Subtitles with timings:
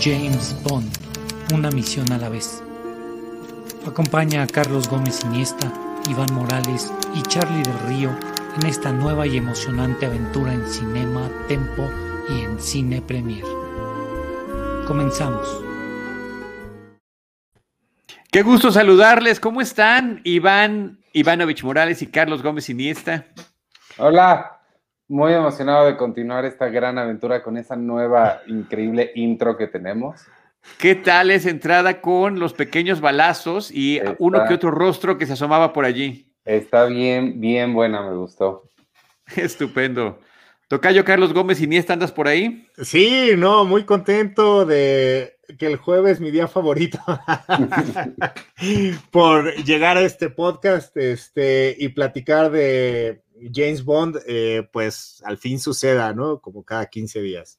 [0.00, 0.90] James Bond,
[1.52, 2.62] una misión a la vez.
[3.86, 5.72] Acompaña a Carlos Gómez Iniesta,
[6.08, 8.10] Iván Morales y Charlie del Río
[8.60, 11.88] en esta nueva y emocionante aventura en Cinema, Tempo
[12.28, 13.44] y en Cine Premier.
[14.86, 15.64] Comenzamos.
[18.30, 19.40] Qué gusto saludarles.
[19.40, 20.20] ¿Cómo están?
[20.22, 23.26] Iván Ivanovich Morales y Carlos Gómez Iniesta.
[23.96, 24.57] Hola,
[25.08, 30.20] muy emocionado de continuar esta gran aventura con esa nueva increíble intro que tenemos.
[30.76, 35.32] ¿Qué tal esa entrada con los pequeños balazos y uno que otro rostro que se
[35.32, 36.30] asomaba por allí?
[36.44, 38.70] Está bien, bien buena, me gustó.
[39.36, 40.20] Estupendo.
[40.68, 42.68] Tocayo Carlos Gómez Iniesta, ¿andas por ahí?
[42.82, 46.98] Sí, no, muy contento de que el jueves mi día favorito
[49.10, 53.22] por llegar a este podcast este, y platicar de
[53.52, 56.40] James Bond, eh, pues al fin suceda, ¿no?
[56.40, 57.58] Como cada 15 días.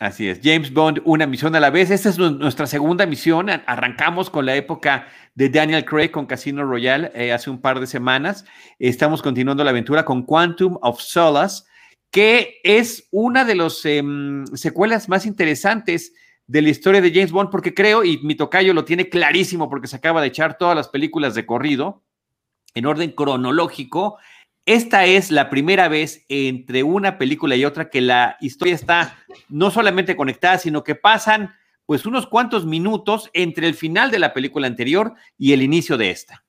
[0.00, 1.90] Así es, James Bond, una misión a la vez.
[1.90, 3.48] Esta es nuestra segunda misión.
[3.48, 7.86] Arrancamos con la época de Daniel Craig con Casino Royale eh, hace un par de
[7.86, 8.44] semanas.
[8.80, 11.64] Estamos continuando la aventura con Quantum of Solace,
[12.10, 16.12] que es una de las em, secuelas más interesantes
[16.48, 19.86] de la historia de James Bond, porque creo, y mi tocayo lo tiene clarísimo porque
[19.86, 22.02] se acaba de echar todas las películas de corrido
[22.74, 24.18] en orden cronológico.
[24.66, 29.70] Esta es la primera vez entre una película y otra que la historia está no
[29.70, 34.66] solamente conectada, sino que pasan pues unos cuantos minutos entre el final de la película
[34.66, 36.44] anterior y el inicio de esta.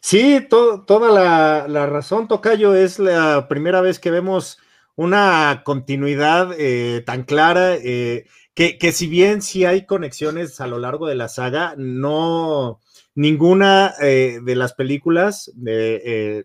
[0.00, 4.58] Sí, toda la, razón, Tocayo, es la primera vez que vemos
[4.96, 7.74] una continuidad eh, tan clara.
[7.74, 12.80] Eh, que, si bien sí hay conexiones a lo largo de la saga, no
[13.14, 16.44] ninguna eh, de las películas, eh,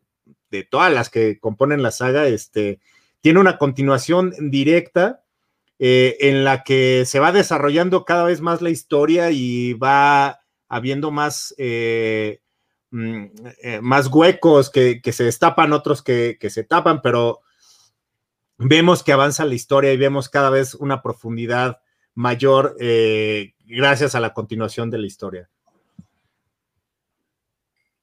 [0.54, 2.80] de, todas las que componen la saga, este,
[3.22, 5.24] tiene una continuación directa
[5.80, 11.12] eh, en la que se va desarrollando cada vez más la historia y va habiendo
[11.12, 11.54] más,
[12.92, 13.26] mm,
[13.82, 17.42] más huecos que, se destapan, otros que, que se tapan, pero
[18.58, 21.82] vemos que avanza la historia y vemos cada vez una profundidad
[22.16, 25.50] mayor eh, gracias a la continuación de la historia.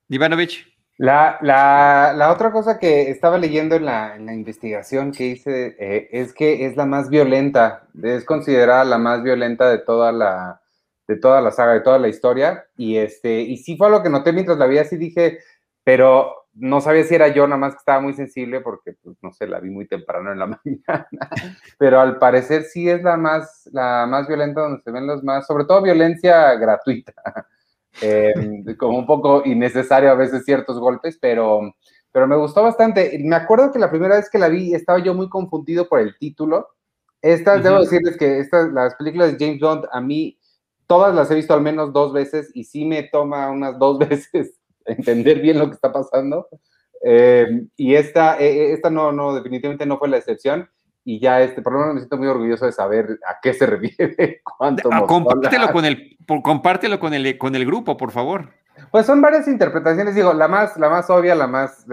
[0.08, 0.69] Ivanovich.
[1.00, 6.66] La, la, otra cosa que estaba leyendo en la, investigación que hice eh, es que
[6.66, 10.60] es la más violenta, es considerada la más violenta de toda la,
[11.08, 12.66] de toda la saga, de toda la historia.
[12.76, 15.38] Y, este, y sí fue lo que noté mientras la vi, así dije,
[15.84, 19.32] pero no sabía si era yo, nada más que estaba muy sensible porque, pues, no
[19.32, 21.08] sé, la vi muy temprano en la mañana,
[21.78, 25.46] pero al parecer sí es la más, la más violenta donde se ven los más,
[25.46, 27.14] sobre todo violencia gratuita,
[28.00, 31.74] em, como un poco innecesario a veces ciertos golpes, pero,
[32.12, 33.18] pero me gustó bastante.
[33.22, 36.16] Me acuerdo que la primera vez que la vi estaba yo muy confundido por el
[36.18, 36.68] título.
[37.22, 40.38] Estas, debo decirles que estas, las películas de James Bond, a mí
[40.86, 44.58] todas las he visto al menos dos veces y sí me toma unas dos veces
[44.84, 46.48] entender bien lo que está pasando.
[47.02, 50.68] Eh, y esta, eh, eh, esta no, no, definitivamente no fue la excepción.
[51.10, 53.66] Y ya, este, por lo menos me siento muy orgulloso de saber a qué se
[53.66, 54.40] refiere.
[54.44, 58.50] Cuánto ah, compártelo con el, compártelo con el, con el grupo, por favor.
[58.92, 60.14] Pues son varias interpretaciones.
[60.14, 61.84] Digo, la más, la más obvia, la más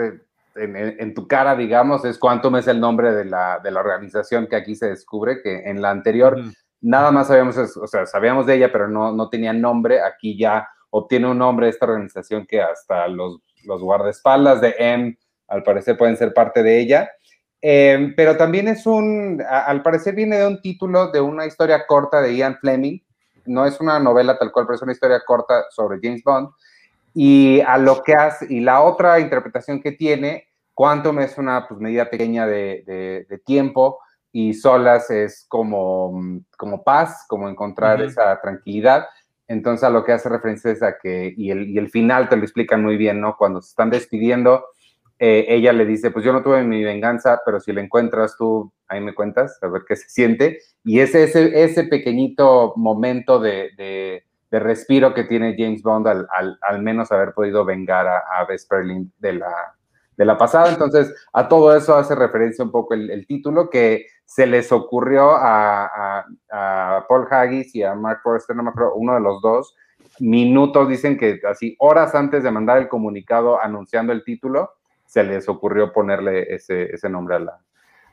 [0.53, 4.55] en, tu cara, digamos, es Quantum es el nombre de la, de la organización que
[4.55, 6.39] aquí se descubre, que en la anterior
[6.79, 9.99] nada más sabíamos, o sea, sabíamos de ella, pero no, no tenía nombre.
[9.99, 15.17] Aquí ya obtiene un nombre esta organización que hasta los, los guardaespaldas de M,
[15.47, 17.09] al parecer, pueden ser parte de ella.
[17.61, 22.21] Em, pero también es un, al parecer viene de un título de una historia corta
[22.21, 22.99] de Ian Fleming.
[23.45, 26.49] No es una novela tal cual, pero es una historia corta sobre James Bond.
[27.13, 31.79] Y a lo que hace, y la otra interpretación que tiene, Quantum es una pues,
[31.79, 33.99] medida pequeña de, de, tiempo
[34.31, 36.21] y Solas es como,
[36.55, 39.07] como paz, como encontrar esa tranquilidad.
[39.47, 42.35] Entonces a lo que hace referencia es a que, y el, y el final te
[42.35, 43.35] lo explican muy bien, ¿no?
[43.35, 44.65] Cuando se están despidiendo,
[45.19, 48.71] eh, ella le dice, pues yo no tuve mi venganza, pero si la encuentras tú,
[48.87, 50.59] ahí me cuentas, a ver qué se siente.
[50.83, 54.23] Y ese, ese, ese pequeñito momento de, de,
[54.59, 56.27] respiro que tiene James Bond al,
[56.61, 59.77] al, menos haber podido vengar a, a Vesperlin de la,
[60.17, 60.69] de la pasada.
[60.69, 66.25] Entonces, a todo eso hace referencia un poco el, título que se les ocurrió a,
[67.07, 69.75] Paul Haggis y a Mark Forrester, no me acuerdo, uno de los dos,
[70.19, 74.71] minutos, dicen que así, horas antes de mandar el comunicado anunciando el título,
[75.07, 77.59] se les ocurrió ponerle ese, ese nombre a la,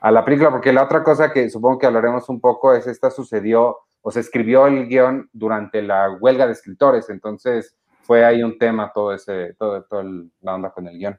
[0.00, 3.10] a la película, porque la otra cosa que supongo que hablaremos un poco es esta
[3.10, 8.58] sucedió o se escribió el guion durante la huelga de escritores, entonces fue ahí un
[8.58, 10.02] tema todo ese, todo, todo
[10.42, 11.18] la onda con el guion.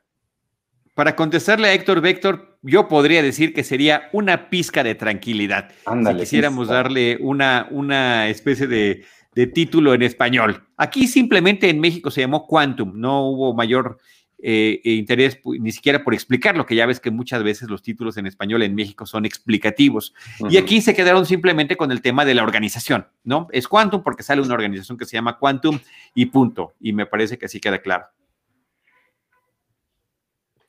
[0.93, 5.71] Para contestarle a Héctor Víctor, yo podría decir que sería una pizca de tranquilidad.
[5.71, 10.63] si quisiéramos darle una, una especie de, de, título en español.
[10.77, 13.97] Aquí simplemente en México se llamó Quantum, no hubo mayor
[14.47, 18.15] eh, e interés ni siquiera por explicarlo, que ya ves que muchas veces los títulos
[18.17, 20.13] en español en México son explicativos.
[20.51, 23.47] Y aquí se quedaron simplemente con el tema de la organización, ¿no?
[23.51, 25.79] Es Quantum porque sale una organización que se llama Quantum
[26.13, 26.75] y punto.
[26.79, 28.05] Y me parece que así queda claro.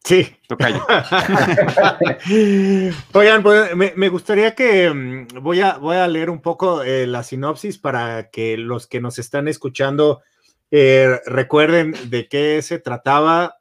[0.04, 0.26] Sí.
[0.48, 0.82] Tocayo.
[3.12, 7.22] Oigan, pues, me, gustaría que mm, voy a, voy a leer un poco eh, la
[7.24, 10.22] sinopsis para que los que nos están escuchando
[10.70, 13.58] eh, recuerden de qué se trataba.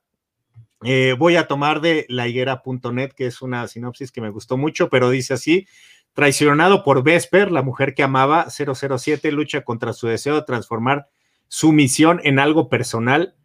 [0.86, 5.10] Eh, voy a tomar de lahiguera.net, que es una sinopsis que me gustó mucho, pero
[5.10, 5.68] dice así,
[6.14, 11.10] traicionado por Vesper, la mujer que amaba 007, lucha contra su deseo de transformar
[11.48, 13.36] su misión en algo personal.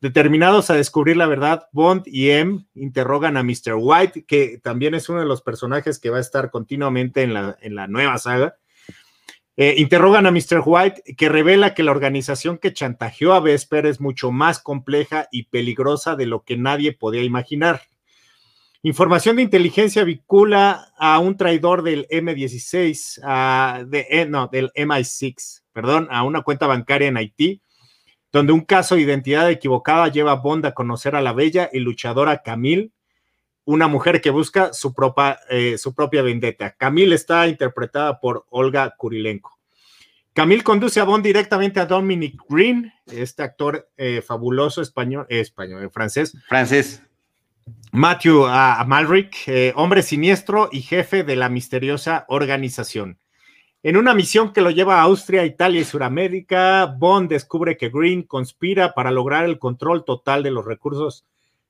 [0.00, 3.74] Determinados a descubrir la verdad, Bond y M interrogan a Mr.
[3.76, 7.56] White, que también es uno de los personajes que va a estar continuamente en la,
[7.60, 8.56] en la nueva saga.
[9.62, 10.62] Eh, interrogan a Mr.
[10.64, 15.48] White, que revela que la organización que chantajeó a Vesper es mucho más compleja y
[15.50, 17.82] peligrosa de lo que nadie podía imaginar.
[18.82, 26.08] Información de inteligencia vincula a un traidor del M16, de, eh, no, del MI6, perdón,
[26.10, 27.60] a una cuenta bancaria en Haití,
[28.32, 31.80] donde un caso de identidad equivocada lleva a Bond a conocer a la bella y
[31.80, 32.92] luchadora Camille,
[33.70, 36.72] una mujer que busca su propia, eh, su propia vendetta.
[36.72, 39.56] Camille está interpretada por Olga Kurilenko.
[40.32, 45.88] Camille conduce a Bond directamente a Dominic Green, este actor eh, fabuloso español, eh, español,
[45.92, 46.36] francés.
[46.48, 47.02] Francés.
[47.92, 49.36] Matthew Amalric,
[49.76, 53.18] hombre siniestro y jefe de la misteriosa organización.
[53.84, 58.24] En una misión que lo lleva a Austria, Italia y Sudamérica, Bond descubre que Green
[58.24, 61.24] conspira para lograr el control total de los recursos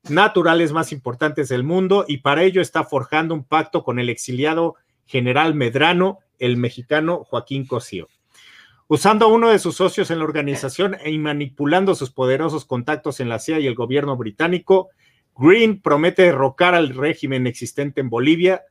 [0.08, 4.76] naturales más importantes del mundo y para ello está forjando un pacto con el exiliado
[5.06, 8.08] general Medrano, el mexicano Joaquín Cosío.
[8.88, 13.28] Usando a uno de sus socios en la organización y manipulando sus poderosos contactos en
[13.28, 14.88] la CIA y el gobierno británico,
[15.36, 18.64] Green promete derrocar al régimen existente en Bolivia,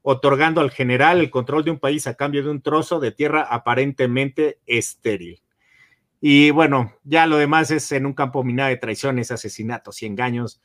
[0.00, 3.42] otorgando al general el control de un país a cambio de un trozo de tierra
[3.42, 5.42] aparentemente estéril.
[6.20, 10.60] Y bueno, ya lo demás es en un campo minado de traiciones, asesinatos y engaños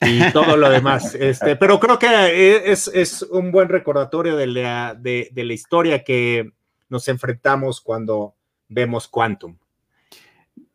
[0.00, 1.14] y todo lo demás.
[1.20, 6.52] Este, pero creo que es, un buen recordatorio de la, de, la historia que
[6.88, 8.34] nos enfrentamos cuando
[8.68, 9.56] vemos Quantum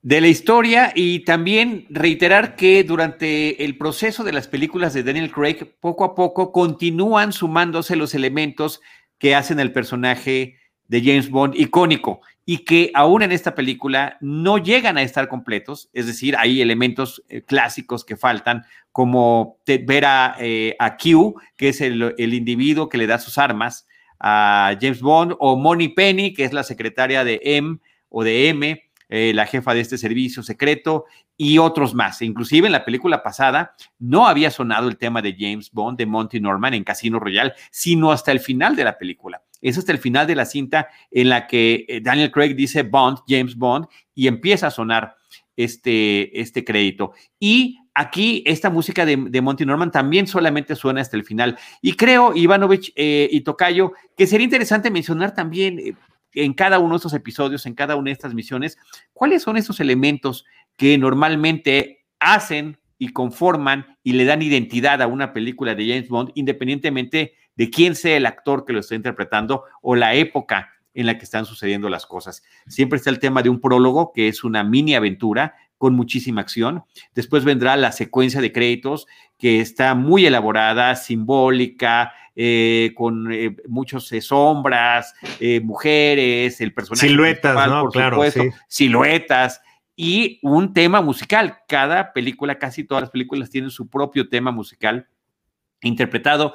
[0.01, 5.29] de la historia y también reiterar que durante el proceso de las películas de Daniel
[5.31, 8.81] Craig, poco a poco continúan sumándose los elementos
[9.17, 10.55] que hacen el personaje
[10.87, 12.21] de James Bond icónico
[12.51, 17.23] y que aún en esta película no llegan a estar completos, es decir, hay elementos
[17.29, 20.03] eh, clásicos que faltan, como ver
[20.39, 23.85] eh, a, Q, que es el, individuo que le da sus armas
[24.19, 27.77] a James Bond, o Moni Penny, que es la secretaria de M
[28.09, 31.05] o de M, eh, la jefa de este servicio secreto,
[31.37, 32.23] y otros más.
[32.23, 36.39] Inclusive en la película pasada no había sonado el tema de James Bond, de Monty
[36.39, 39.43] Norman en Casino Royale, sino hasta el final de la película.
[39.61, 43.19] Es hasta el final de la cinta en la que eh, Daniel Craig dice Bond,
[43.27, 45.15] James Bond, y empieza a sonar
[45.55, 47.13] este, este crédito.
[47.39, 51.57] Y aquí esta música de, Monty Norman también solamente suena hasta el final.
[51.81, 55.93] Y creo, Ivanovich eh, y Tocayo, que sería interesante mencionar también eh,
[56.33, 58.77] en cada uno de estos episodios, en cada una de estas misiones,
[59.11, 60.45] cuáles son esos elementos
[60.77, 66.31] que normalmente hacen y conforman y le dan identidad a una película de James Bond,
[66.35, 71.17] independientemente de quién sea el actor que lo está interpretando o la época en la
[71.17, 72.41] que están sucediendo las cosas.
[72.67, 76.85] Siempre está el tema de un prólogo, que es una mini aventura con muchísima acción.
[77.15, 84.09] Después vendrá la secuencia de créditos, que está muy elaborada, simbólica, eh, con eh, muchas
[84.13, 85.13] eh, sombras,
[85.61, 87.09] mujeres, el personaje.
[87.09, 87.89] Siluetas, ¿no?
[87.89, 88.21] claro.
[88.69, 89.61] Siluetas
[89.97, 91.57] y un tema musical.
[91.67, 95.09] Cada película, casi todas las películas tienen su propio tema musical
[95.81, 96.53] interpretado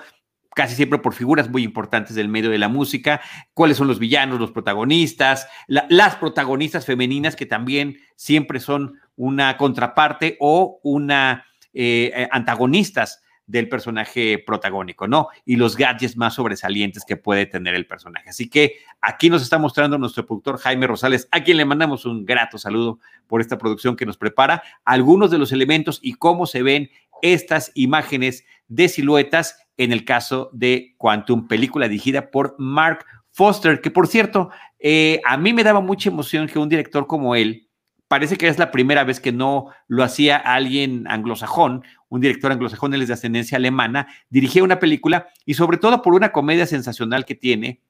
[0.55, 3.21] casi siempre por figuras muy importantes del medio de la música,
[3.53, 10.37] cuáles son los villanos, los protagonistas, las protagonistas femeninas que también siempre son una contraparte
[10.41, 15.29] o una eh, antagonistas del personaje protagónico, ¿no?
[15.45, 18.31] Y los gadgets más sobresalientes que puede tener el personaje.
[18.31, 22.25] Así que aquí nos está mostrando nuestro productor Jaime Rosales, a quien le mandamos un
[22.25, 26.63] grato saludo por esta producción que nos prepara, algunos de los elementos y cómo se
[26.63, 26.91] ven
[27.23, 33.91] estas imágenes de siluetas en el caso de Quantum, película dirigida por Mark Foster, que
[33.91, 37.69] por cierto, eh, a mí me daba mucha emoción que un director como él,
[38.07, 42.95] parece que es la primera vez que no lo hacía alguien anglosajón, un director anglosajón,
[42.95, 47.25] él es de ascendencia alemana, dirigía una película y sobre todo por una comedia sensacional
[47.25, 47.81] que tiene,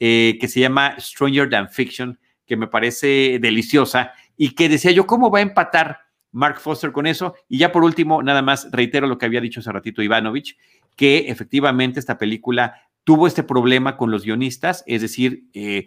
[0.00, 5.06] eh, que se llama Stranger Than Fiction, que me parece deliciosa y que decía yo,
[5.06, 7.34] ¿cómo va a empatar Mark Foster con eso?
[7.48, 10.56] Y ya por último, nada más reitero lo que había dicho hace ratito Ivanovich,
[10.96, 15.86] que efectivamente esta película tuvo este problema con los guionistas, es decir, eh,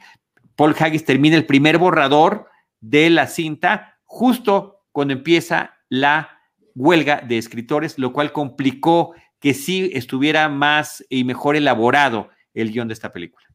[0.55, 2.47] Paul Haggis termina el primer borrador
[2.79, 6.41] de la cinta justo cuando empieza la
[6.75, 12.87] huelga de escritores, lo cual complicó que sí estuviera más y mejor elaborado el guion
[12.87, 13.45] de esta película.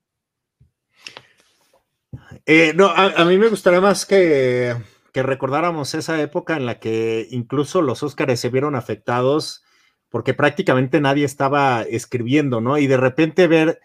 [2.45, 4.75] Eh, no, a, mí me gustaría más que,
[5.17, 9.65] que, recordáramos esa época en la que incluso los Óscares se vieron afectados
[10.09, 12.79] porque prácticamente nadie estaba escribiendo, ¿no?
[12.79, 13.81] Y de repente ver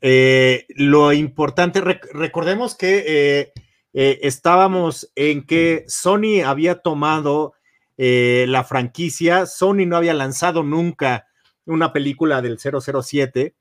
[0.00, 3.52] eh, lo importante, recordemos que
[3.94, 7.54] eh, estábamos en que Sony había tomado
[7.96, 9.46] eh, la franquicia.
[9.46, 11.28] Sony no había lanzado nunca
[11.64, 13.54] una película del 007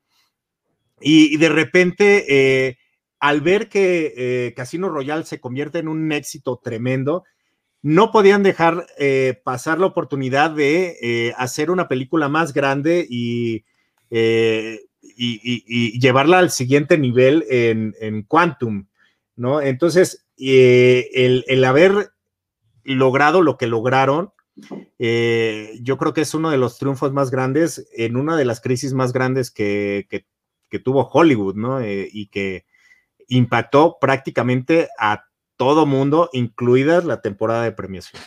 [1.00, 2.25] y, de repente,
[2.67, 2.77] eh,
[3.24, 7.24] al ver que eh, Casino Royale se convierte en un éxito tremendo,
[7.82, 8.86] no podían dejar
[9.44, 13.65] pasar la oportunidad de hacer una película más grande y,
[16.00, 18.88] llevarla al siguiente nivel en, Quantum,
[19.36, 19.60] ¿no?
[19.60, 22.13] Entonces, el, haber
[22.84, 24.32] logrado lo que lograron,
[25.00, 28.62] eh, yo creo que es uno de los triunfos más grandes en una de las
[28.62, 30.08] crisis más grandes que,
[30.84, 31.82] tuvo Hollywood, ¿no?
[31.82, 32.65] Eh, y que
[33.27, 35.25] impactó prácticamente a
[35.58, 38.22] todo mundo, incluida la temporada de premiación.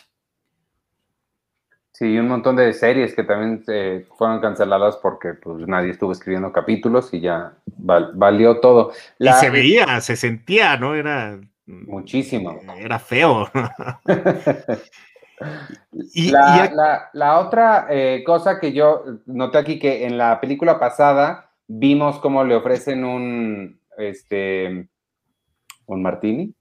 [1.92, 6.52] Sí, un montón de series que también eh, fueron canceladas porque pues, nadie estuvo escribiendo
[6.52, 8.92] capítulos y ya valió todo.
[9.18, 10.94] y se veía, se sentía, ¿no?
[10.94, 12.60] Era Muchísimo.
[12.78, 13.50] Era feo.
[16.14, 22.20] y, la, otra eh, cosa que yo noté aquí que en la película pasada vimos
[22.20, 24.88] cómo le ofrecen un este
[25.86, 26.54] un martini.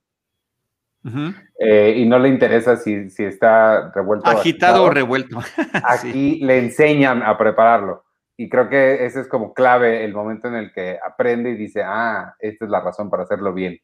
[1.60, 4.28] Eh, y no le interesa si, está revuelto.
[4.28, 5.38] Agitado o revuelto.
[5.84, 8.04] Aquí le enseñan a prepararlo.
[8.36, 11.82] Y creo que ese es como clave el momento en el que aprende y dice,
[11.84, 13.78] ah, esta es la razón para hacerlo bien.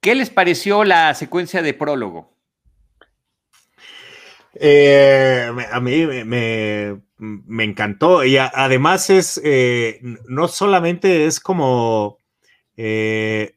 [0.00, 2.32] ¿Qué les pareció la secuencia de prólogo?
[4.54, 12.18] Eh, a mí me, encantó y además es, eh, no solamente es como,
[12.76, 13.54] eh,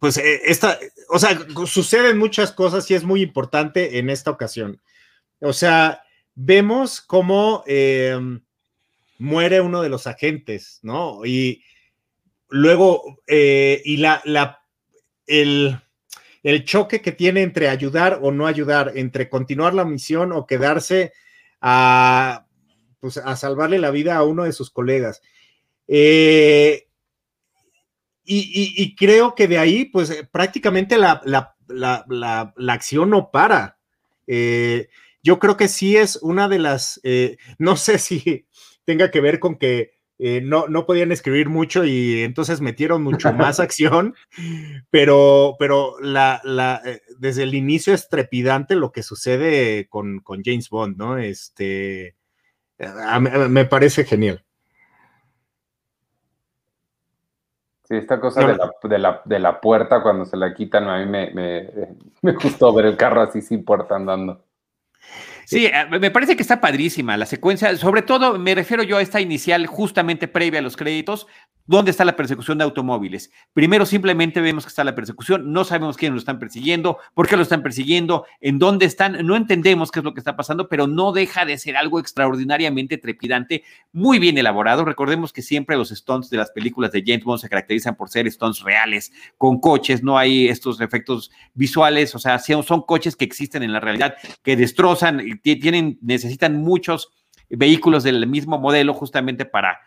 [0.00, 0.78] pues esta,
[1.10, 4.80] o sea, suceden muchas cosas y es muy importante en esta ocasión.
[5.40, 6.02] O sea,
[6.34, 7.64] vemos cómo
[9.18, 11.24] muere uno de los agentes, ¿no?
[11.24, 11.62] Y
[12.50, 14.62] Luego, y la, la,
[15.26, 15.78] el,
[16.50, 21.12] el, choque que tiene entre ayudar o no ayudar, entre continuar la misión o quedarse
[21.60, 22.46] a,
[23.00, 25.22] pues, a salvarle la vida a uno de sus colegas.
[25.86, 26.88] Eh,
[28.30, 32.04] y, creo que de ahí, pues prácticamente la, la,
[32.56, 33.78] la acción no para.
[34.26, 34.88] Eh,
[35.22, 37.00] yo creo que sí es una de las,
[37.58, 38.46] no sé si
[38.84, 43.32] tenga que ver con que eh, no, no podían escribir mucho y entonces metieron mucho
[43.32, 44.14] más acción,
[44.90, 50.70] pero, pero la, la, eh, desde el inicio es trepidante lo que sucede con, James
[50.70, 51.18] Bond, ¿no?
[51.18, 52.16] Este,
[53.48, 54.44] me parece genial.
[57.84, 61.30] Sí, esta cosa de, la, de, la, puerta cuando se la quitan, a mí me,
[61.30, 61.70] me,
[62.22, 64.44] me gustó ver el carro así sin puerta andando.
[65.48, 67.74] Sí, eh, me parece que está padrísima la secuencia.
[67.78, 71.26] Sobre todo me refiero yo a esta inicial justamente previa a los créditos,
[71.68, 73.30] ¿Dónde está la persecución de automóviles?
[73.52, 77.36] Primero simplemente vemos que está la persecución, no sabemos quiénes lo están persiguiendo, por qué
[77.36, 80.86] lo están persiguiendo, en dónde están, no entendemos qué es lo que está pasando, pero
[80.86, 84.86] no deja de ser algo extraordinariamente trepidante, muy bien elaborado.
[84.86, 88.32] Recordemos que siempre los stunts de las películas de James Bond se caracterizan por ser
[88.32, 93.62] stunts reales, con coches, no hay estos efectos visuales, o sea, son coches que existen
[93.62, 97.10] en la realidad, que destrozan, tienen, necesitan muchos
[97.48, 99.80] vehículos del mismo modelo justamente para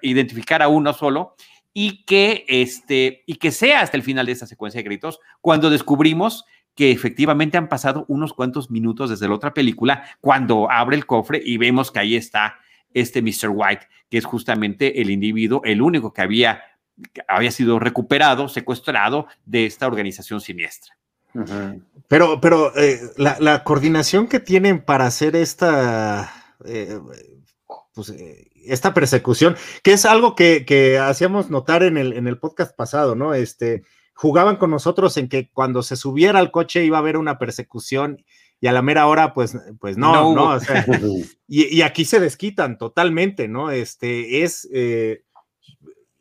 [0.00, 1.34] identificar a uno solo
[1.74, 5.70] y que, este, y que sea hasta el final de esta secuencia de gritos cuando
[5.70, 11.06] descubrimos que efectivamente han pasado unos cuantos minutos desde la otra película cuando abre el
[11.06, 12.56] cofre y vemos que ahí está
[12.94, 13.50] este Mr.
[13.50, 16.62] White, que es justamente el individuo, el único que había,
[17.26, 20.96] había sido recuperado, secuestrado de esta organización siniestra.
[22.08, 26.32] Pero, pero eh, la, coordinación que tienen para hacer esta,
[26.64, 26.98] eh,
[27.94, 32.76] pues, eh, esta persecución, que es algo que, hacíamos notar en el, en el podcast
[32.76, 33.34] pasado, ¿no?
[33.34, 33.82] Este,
[34.14, 38.24] jugaban con nosotros en que cuando se subiera al coche iba a haber una persecución
[38.60, 40.58] y a la mera hora, pues, pues no, no,
[41.48, 43.70] y, aquí se desquitan totalmente, ¿no?
[43.70, 44.68] Este es,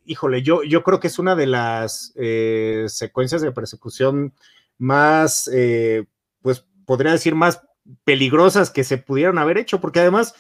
[0.06, 4.34] híjole, yo, yo creo que es una de las eh, secuencias de persecución
[4.82, 6.06] más, eh,
[6.42, 7.62] pues podría decir, más
[8.04, 10.36] peligrosas que se pudieron haber hecho, porque además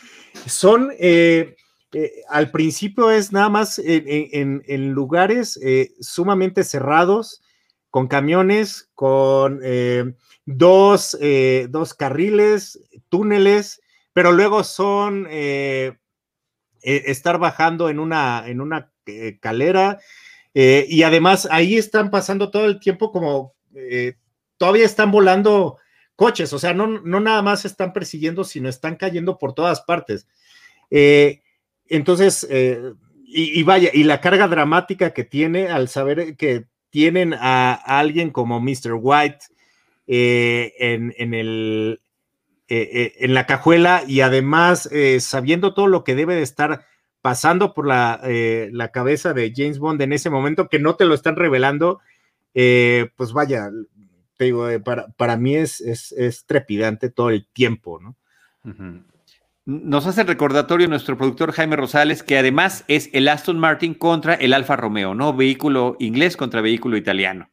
[0.45, 0.91] son,
[2.29, 5.59] al principio es nada más en, lugares
[5.99, 7.41] sumamente cerrados,
[7.89, 9.59] con camiones, con
[10.45, 11.17] dos,
[11.69, 12.79] dos carriles,
[13.09, 13.81] túneles,
[14.13, 15.93] pero luego son eh,
[16.81, 19.99] eh, estar bajando en una, en una eh, calera
[20.53, 23.55] y además ahí están pasando todo el tiempo como
[24.61, 25.79] todavía están volando
[26.15, 30.27] coches, o sea, no, no nada más están persiguiendo, sino están cayendo por todas partes.
[31.89, 32.47] entonces,
[33.25, 38.59] y, vaya, y la carga dramática que tiene al saber que tienen a, alguien como
[38.59, 38.99] Mr.
[39.01, 39.45] White,
[40.05, 42.01] eh, en, el,
[42.67, 44.87] eh, eh, en la cajuela y además
[45.21, 46.85] sabiendo todo lo que debe de estar
[47.23, 48.19] pasando por la,
[48.93, 51.99] cabeza de James Bond en ese momento, que no te lo están revelando,
[52.53, 53.71] pues vaya,
[54.45, 58.15] digo, para, mí es, es, trepidante todo el tiempo, ¿no?
[59.65, 64.53] Nos hace recordatorio nuestro productor Jaime Rosales que además es el Aston Martin contra el
[64.53, 65.33] Alfa Romeo, ¿no?
[65.33, 67.49] Vehículo inglés contra vehículo italiano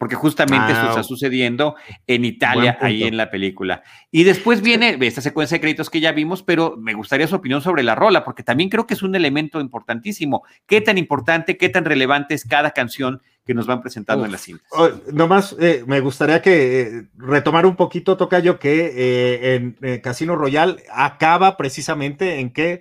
[0.00, 1.76] porque justamente esto está sucediendo
[2.06, 3.82] en Italia, ahí en la película.
[4.10, 7.60] Y después viene esta secuencia de créditos que ya vimos, pero me gustaría su opinión
[7.60, 10.42] sobre la rola, porque también creo que es un elemento importantísimo.
[10.66, 14.38] ¿Qué tan importante, qué tan relevante es cada canción que nos van presentando en la
[14.38, 14.64] cinta?
[14.70, 20.34] Oh, nomás eh, me gustaría que eh, retomar un poquito, Tocayo, que eh, en Casino
[20.34, 22.80] Royal acaba precisamente en que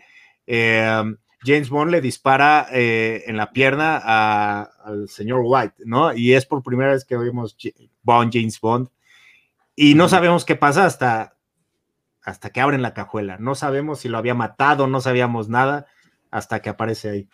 [1.44, 6.14] James Bond le dispara eh, en la pierna al señor White, ¿no?
[6.14, 7.56] Y es por primera vez que oímos
[8.04, 8.90] Bond, James Bond.
[9.76, 11.38] Y no sabemos qué pasa hasta,
[12.22, 13.38] hasta que abren la cajuela.
[13.40, 15.88] No sabemos si lo había matado, no sabíamos nada
[16.32, 17.30] hasta que aparece ahí.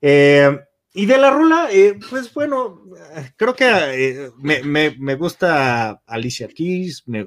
[0.00, 0.58] Eh,
[0.94, 2.82] y de la rula, eh, pues bueno,
[3.36, 7.26] creo que me, gusta Alicia Keys, me,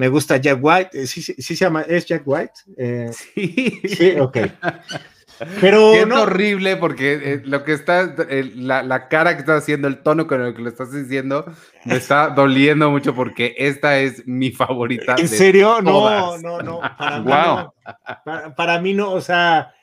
[0.00, 1.02] me gusta Jack White.
[1.02, 1.82] Eh, ¿Sí, sí, se llama?
[1.82, 2.54] ¿Es Jack White?
[2.78, 3.82] Eh, sí.
[3.86, 4.38] Sí, ok.
[5.60, 8.14] Pero es horrible porque eh, lo que está,
[8.56, 11.44] la, cara que estás haciendo, el tono con el que lo estás diciendo,
[11.84, 15.16] me está doliendo mucho porque esta es mi favorita.
[15.18, 15.82] ¿En serio?
[15.82, 16.80] No, no, no.
[16.98, 19.74] Para, mí no para, mí no, o sea,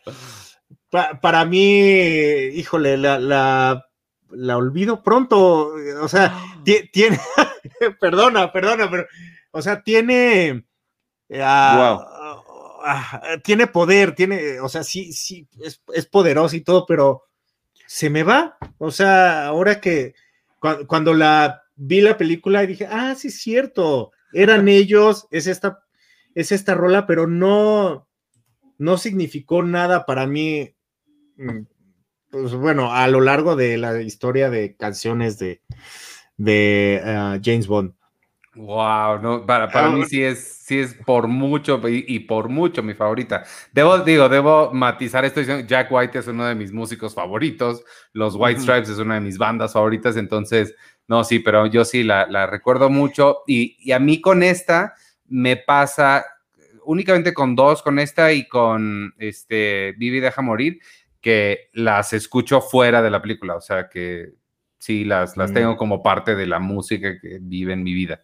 [1.21, 1.79] para mí,
[2.53, 3.87] híjole, la, la,
[4.29, 5.73] la olvido pronto.
[6.01, 6.39] O sea,
[6.91, 7.19] tiene,
[7.99, 9.07] perdona, perdona, pero
[9.51, 10.65] o sea, tiene.
[11.29, 12.43] Eh, ah,
[12.83, 14.59] ah, tiene poder, tiene.
[14.59, 17.23] O sea, sí, sí, es, es poderoso y todo, pero
[17.87, 18.57] se me va.
[18.77, 20.13] O sea, ahora que.
[20.87, 24.11] Cuando, la vi la película y dije, ah, sí, es cierto.
[24.33, 25.83] Eran ellos, es esta,
[26.35, 28.07] es esta rola, pero no,
[28.77, 30.75] no significó nada para mí.
[31.37, 31.61] Mm,
[32.29, 35.61] pues bueno, a lo largo de la historia de canciones de,
[36.37, 37.93] de ah, James Bond.
[38.57, 42.95] Wow, no, para, para mí sí es, sí es por mucho y, por mucho mi
[42.95, 43.43] favorita.
[43.71, 48.35] Debo, digo, debo matizar esto diciendo, Jack White es uno de mis músicos favoritos, los
[48.35, 50.73] White Stripes es una de mis bandas favoritas, entonces,
[51.07, 54.95] no, sí, pero yo sí la, la recuerdo mucho y, y, a mí con esta
[55.27, 56.25] me pasa
[56.83, 60.79] únicamente con dos, con esta y con este Vivi Deja Morir,
[61.21, 64.31] que las escucho fuera de la película, o sea que
[64.77, 65.53] sí, las, las mm.
[65.53, 68.21] tengo como parte de la música que vive en mi vida.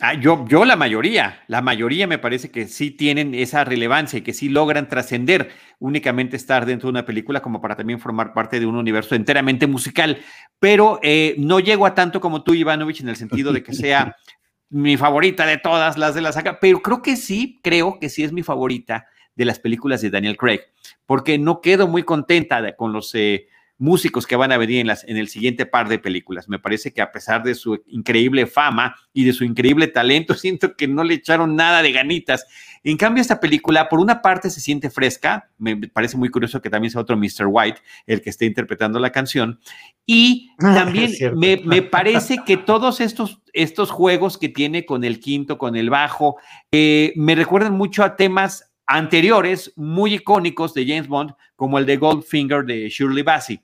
[0.00, 4.22] Ah, yo, yo la mayoría, la mayoría me parece que sí tienen esa relevancia y
[4.22, 8.60] que sí logran trascender únicamente estar dentro de una película como para también formar parte
[8.60, 10.18] de un universo enteramente musical.
[10.60, 14.14] Pero eh, no llego a tanto como tú, Ivanovich, en el sentido de que sea
[14.70, 18.22] mi favorita de todas las de la saga, pero creo que sí, creo que sí
[18.22, 20.60] es mi favorita de las películas de Daniel Craig,
[21.06, 23.12] porque no quedo muy contenta con los...
[23.16, 26.48] Eh, músicos que van a venir en, las, en el siguiente par de películas.
[26.48, 30.76] Me parece que a pesar de su increíble fama y de su increíble talento, siento
[30.76, 32.44] que no le echaron nada de ganitas.
[32.82, 35.50] En cambio, esta película, por una parte, se siente fresca.
[35.58, 37.46] Me parece muy curioso que también sea otro Mr.
[37.46, 39.60] White el que esté interpretando la canción.
[40.04, 45.76] Y también me, parece que todos estos, estos juegos que tiene con el quinto, con
[45.76, 46.36] el bajo,
[46.72, 51.98] eh, me recuerdan mucho a temas anteriores muy icónicos de James Bond, como el de
[51.98, 53.60] Goldfinger de Shirley Bassey.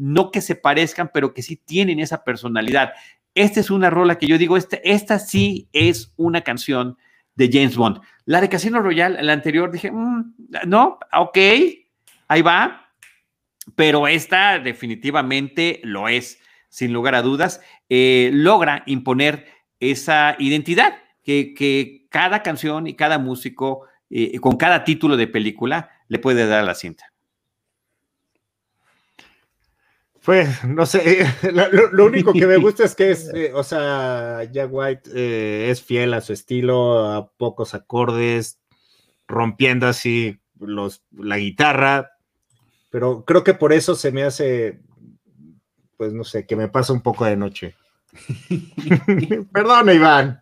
[0.00, 2.92] No que se parezcan, pero que sí tienen esa personalidad.
[3.34, 6.96] Esta es una rola que yo digo, esta, esta sí es una canción
[7.34, 8.00] de James Bond.
[8.24, 10.34] La de Casino Royale, la anterior, dije, mm,
[10.66, 11.38] no, ok,
[12.28, 12.92] ahí va,
[13.76, 17.60] pero esta definitivamente lo es, sin lugar a dudas.
[17.90, 19.46] Eh, logra imponer
[19.80, 26.18] esa identidad que, cada canción y cada músico, eh, con cada título de película, le
[26.18, 27.09] puede dar a la cinta.
[30.24, 31.26] Pues, no sé,
[31.92, 35.82] lo, único que me gusta es que es, eh, o sea, Jack White eh, es
[35.82, 38.58] fiel a su estilo, a pocos acordes,
[39.26, 42.10] rompiendo así los, la guitarra,
[42.90, 44.80] pero creo que por eso se me hace,
[45.96, 47.76] pues no sé, que me pasa un poco de noche.
[49.52, 50.40] Perdón, Iván.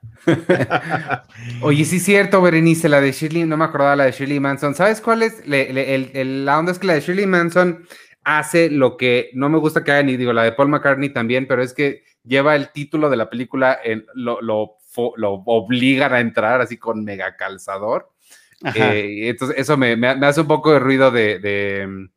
[1.60, 4.74] Oye, sí es cierto, Berenice, la de Shirley, no me acordaba la de Shirley Manson.
[4.74, 5.46] ¿Sabes cuál es?
[5.46, 7.86] la onda es que la de Shirley Manson
[8.28, 11.46] hace lo que no me gusta que hagan, y digo, la de Paul McCartney también,
[11.46, 14.76] pero es que lleva el título de la película, en, lo, lo,
[15.46, 18.12] obligan a entrar así con mega calzador.
[18.74, 22.10] Eh, entonces, eso me, hace un poco de ruido de,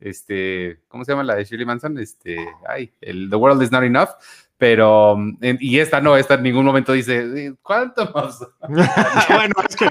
[0.00, 1.98] este, ¿cómo se llama la de Shirley Manson?
[1.98, 4.10] Este, ay, el The World is Not Enough.
[4.56, 8.40] Pero, y esta no, esta en ningún momento dice, ¿cuánto más?
[9.28, 9.90] bueno, es que,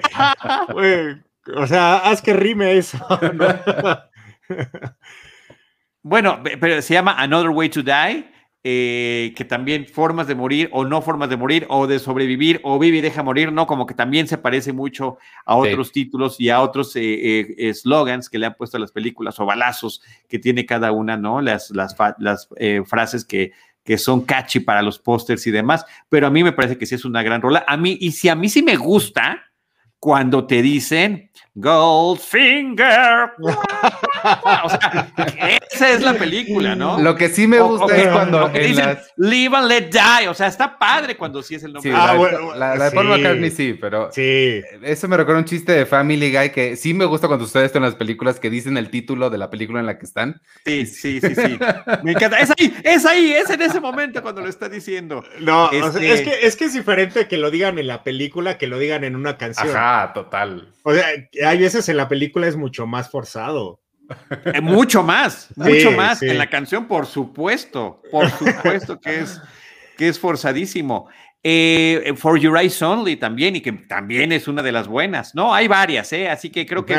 [1.55, 2.97] o sea, haz que rime eso.
[6.09, 8.31] Bueno, pero se llama Another Way to Die,
[8.63, 12.79] eh, que también formas de morir o no formas de morir o de sobrevivir o
[12.79, 13.67] vive y deja morir, ¿no?
[13.67, 18.29] Como que también se parece mucho a otros títulos y a otros eh, eh, slogans
[18.29, 21.41] que le han puesto a las películas o balazos que tiene cada una, ¿no?
[21.41, 22.47] Las, las, las
[22.85, 23.51] frases que,
[23.83, 26.95] que son catchy para los pósters y demás, pero a mí me parece que sí
[26.95, 27.65] es una gran rola.
[27.67, 29.43] A mí, y si a mí sí me gusta
[29.99, 33.33] cuando te dicen Goldfinger.
[34.63, 35.13] o sea,
[35.71, 36.99] esa es la película, ¿no?
[36.99, 40.27] Lo que sí me gusta es cuando dicen Live and Let Die.
[40.27, 41.91] O sea, está padre cuando sí es el nombre.
[41.95, 44.61] ah, la, bueno, la, de Paul McCartney sí, pero sí.
[44.83, 47.83] eso me recuerda un chiste de Family Guy que sí me gusta cuando ustedes están
[47.83, 50.41] en las películas que dicen el título de la película en la que están.
[50.65, 51.59] Sí, sí, sí, sí.
[52.03, 52.39] me encanta.
[52.39, 55.23] Es ahí, es ahí, es en ese momento cuando lo está diciendo.
[55.39, 58.67] No, este es, que, es que es diferente que lo digan en la película que
[58.67, 59.69] lo digan en una canción.
[59.69, 60.73] Ajá, total.
[60.83, 61.05] O sea,
[61.45, 63.81] hay veces en la película es mucho más forzado.
[64.45, 66.21] Eh, mucho más, mucho más.
[66.21, 69.41] En la canción, por supuesto, por supuesto que es,
[69.97, 71.09] que es forzadísimo.
[71.43, 75.53] Eh, For Your Eyes Only también, y que también es una de las buenas, ¿no?
[75.53, 76.29] Hay varias, ¿eh?
[76.29, 76.93] Así que creo que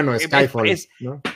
[0.65, 0.89] es,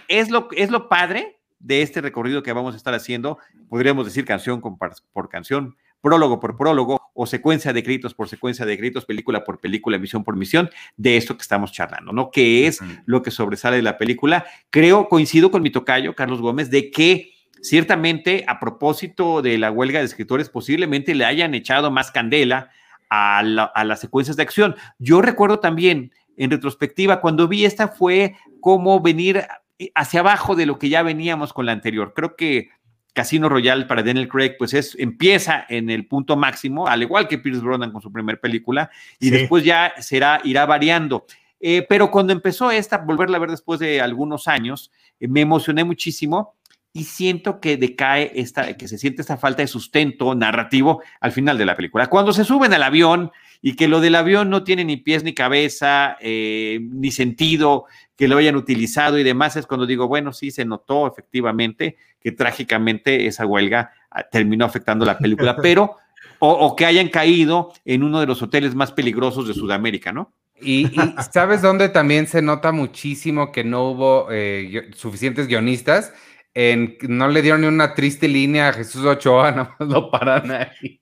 [0.08, 4.24] es, lo, es lo padre de este recorrido que vamos a estar haciendo, podríamos decir
[4.24, 9.44] canción por canción, prólogo por prólogo o secuencia de créditos por secuencia de créditos, película
[9.44, 12.30] por película, misión por misión, de esto que estamos charlando, ¿no?
[12.30, 14.44] Que es lo que sobresale de la película.
[14.70, 20.00] Creo, coincido con mi tocayo, Carlos Gómez, de que ciertamente a propósito de la huelga
[20.00, 22.70] de escritores, posiblemente le hayan echado más candela
[23.08, 24.74] a, a las secuencias de acción.
[24.98, 29.46] Yo recuerdo también, en retrospectiva, cuando vi esta fue como venir
[29.94, 32.12] hacia abajo de lo que ya veníamos con la anterior.
[32.14, 32.70] Creo que
[33.12, 37.38] Casino Royale para Daniel Craig, pues es, empieza en el punto máximo, al igual que
[37.38, 41.26] Pierce Brosnan con su primera película, y después ya será, irá variando.
[41.60, 45.84] Eh, pero cuando empezó esta, volverla a ver después de algunos años, eh, me emocioné
[45.84, 46.54] muchísimo
[46.92, 51.56] y siento que decae esta, que se siente esta falta de sustento narrativo al final
[51.56, 52.08] de la película.
[52.08, 53.30] Cuando se suben al avión
[53.62, 57.86] y que lo del avión no tiene ni pies ni cabeza, eh, ni sentido,
[58.22, 62.30] que lo hayan utilizado y demás, es cuando digo, bueno, sí, se notó efectivamente que
[62.30, 65.96] trágicamente esa huelga ah, terminó afectando la película, pero,
[66.38, 70.32] o, que hayan caído en uno de los hoteles más peligrosos de Sudamérica, ¿no?
[70.60, 70.88] Y,
[71.32, 76.12] ¿sabes dónde también se nota muchísimo que no hubo eh, suficientes guionistas?
[76.54, 80.48] En, no le dieron ni una triste línea a Jesús Ochoa, nada más lo paran
[80.48, 81.00] ahí.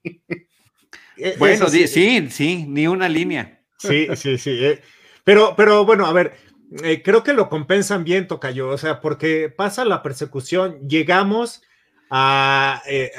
[1.19, 1.87] E, bueno, sí.
[1.87, 3.61] sí, ni una línea.
[3.77, 4.57] Sí, sí, sí.
[4.59, 4.81] Eh,
[5.23, 6.50] pero, pero bueno, a ver,
[6.83, 11.63] eh, creo que lo compensan bien, Tocayo, o sea, porque pasa la persecución, llegamos
[12.11, 13.13] a, eh,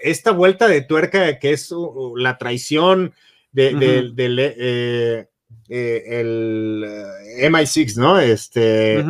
[0.00, 1.72] esta vuelta de tuerca que es
[2.16, 3.14] la traición
[3.50, 5.26] del de,
[5.68, 6.84] el
[7.40, 8.18] MI6, ¿no?
[8.18, 9.04] Este,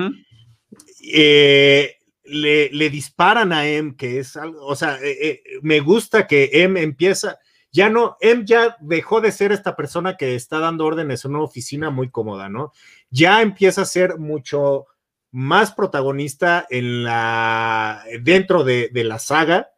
[2.25, 6.51] le, le, disparan a M, que es algo, o sea, eh, eh, me gusta que
[6.53, 7.39] M empieza,
[7.73, 11.45] ya no, M ya dejó de ser esta persona que está dando órdenes en una
[11.45, 12.73] oficina muy cómoda, ¿no?
[13.11, 14.87] Ya empieza a ser mucho
[15.31, 19.71] más protagonista en la, dentro de, de la saga,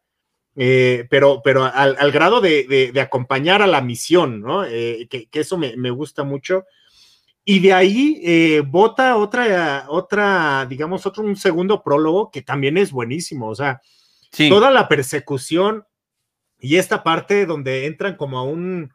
[0.57, 4.65] eh, pero, pero al, al grado de, de, de, acompañar a la misión, ¿no?
[4.65, 6.65] Eh, que, que, eso me, me, gusta mucho.
[7.45, 12.91] Y de ahí eh, bota otra, otra, digamos, otro, un segundo prólogo que también es
[12.91, 13.49] buenísimo.
[13.49, 13.81] O sea,
[14.31, 14.49] sí.
[14.49, 15.85] toda la persecución
[16.65, 18.93] y esta parte donde entran como a un,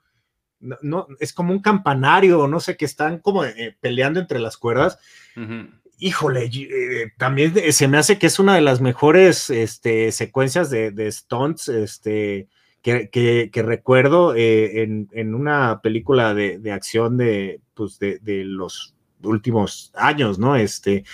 [0.58, 4.56] no, no es como un campanario, no sé, que están como eh, peleando entre las
[4.56, 4.98] cuerdas.
[5.36, 10.10] Uh -huh híjole, eh, también se me hace que es una de las mejores este,
[10.12, 12.48] secuencias de, de stunts este,
[12.82, 18.18] que, que, que recuerdo eh, en, en, una película de, de acción de, pues de,
[18.20, 20.56] de, los últimos años, ¿no?
[20.56, 21.04] Este,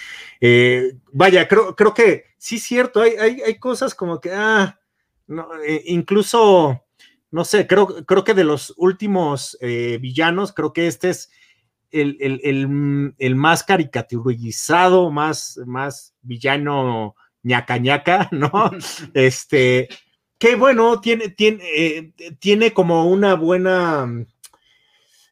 [0.41, 4.79] eh, vaya, creo, creo que sí es cierto, hay, hay, hay cosas como que, ah,
[5.27, 6.85] no, eh, incluso,
[7.31, 11.31] no sé, creo, creo que de los últimos eh, villanos, creo que este es
[11.91, 18.51] el, el, el, el, más caricaturizado, más, más villano ñaca ñaca, ¿no?
[19.15, 19.89] este,
[20.39, 24.27] que bueno, tiene, tiene, eh, tiene como una buena,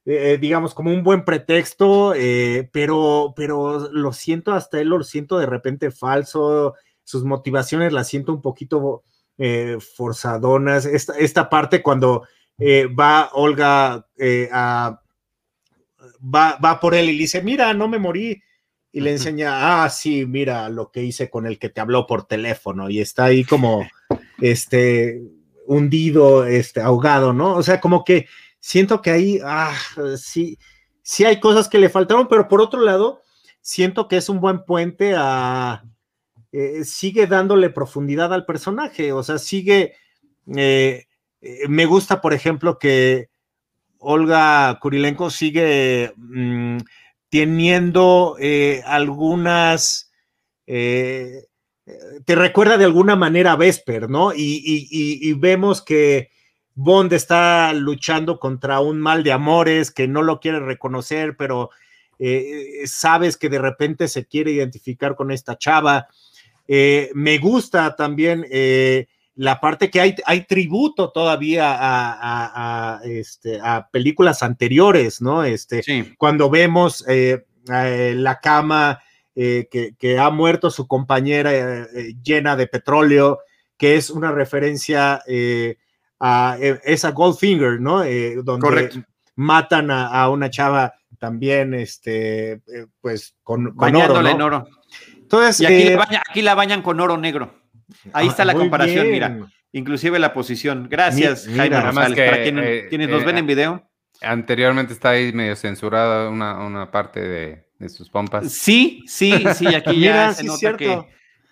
[0.04, 5.38] eh, digamos, como un buen pretexto, eh, pero, pero lo siento hasta él, lo siento
[5.38, 9.04] de repente falso, sus motivaciones las siento un poquito
[9.38, 12.26] eh, forzadonas, esta, esta parte cuando
[12.98, 14.06] va Olga
[14.52, 15.00] a
[16.24, 18.42] va, va por él y le dice, mira, no me morí.
[18.92, 22.26] Y le enseña, ah, sí, mira lo que hice con el que te habló por
[22.26, 22.88] teléfono.
[22.90, 23.88] Y está ahí como,
[24.40, 25.20] este,
[25.66, 27.54] hundido, este, ahogado, ¿no?
[27.54, 28.26] O sea, como que
[28.60, 29.74] siento que ahí, ah,
[30.16, 30.58] sí,
[31.02, 33.20] sí hay cosas que le faltaron, pero por otro lado,
[33.60, 35.84] siento que es un buen puente a,
[36.56, 39.94] eh, sigue dándole profundidad al personaje, o sea, sigue,
[40.56, 41.06] eh,
[41.68, 43.28] me gusta, por ejemplo, que
[43.98, 46.78] Olga Kurilenko sigue mmm,
[47.28, 50.12] teniendo eh, algunas,
[50.68, 51.46] eh,
[52.24, 54.32] te recuerda de alguna manera a Vesper, ¿no?
[54.32, 56.30] Y, y, y, vemos que
[56.76, 61.70] Bond está luchando contra un mal de amores que no lo quiere reconocer, pero
[62.20, 66.06] eh, sabes que de repente se quiere identificar con esta chava.
[66.66, 73.04] Eh, me gusta también eh, la parte que hay, hay tributo todavía a, a, a,
[73.04, 75.44] este, a películas anteriores, ¿no?
[75.44, 76.14] Este, sí.
[76.16, 79.02] Cuando vemos eh, la cama
[79.34, 81.88] que, que, ha muerto su compañera
[82.22, 83.40] llena de petróleo,
[83.76, 85.22] que es una referencia
[86.20, 88.04] a esa Goldfinger, ¿no?
[88.44, 88.98] donde Correcto.
[89.34, 92.60] matan a, una chava también, este,
[93.00, 94.28] pues, con, con oro, ¿no?
[94.28, 94.68] en oro.
[95.40, 97.54] Entonces, y aquí, la bañan, aquí la bañan con oro negro.
[98.12, 99.12] Ahí está la comparación, bien.
[99.12, 99.38] mira.
[99.72, 100.86] Inclusive la posición.
[100.88, 102.14] Gracias, mira, Jaime Rosales.
[102.16, 103.90] Que, para quienes, eh, quienes nos eh, ven en video.
[104.22, 108.52] Anteriormente está ahí medio censurada una, una parte de, de, sus pompas.
[108.52, 109.66] Sí, sí, sí.
[109.74, 111.04] Aquí ya se sí, nota que,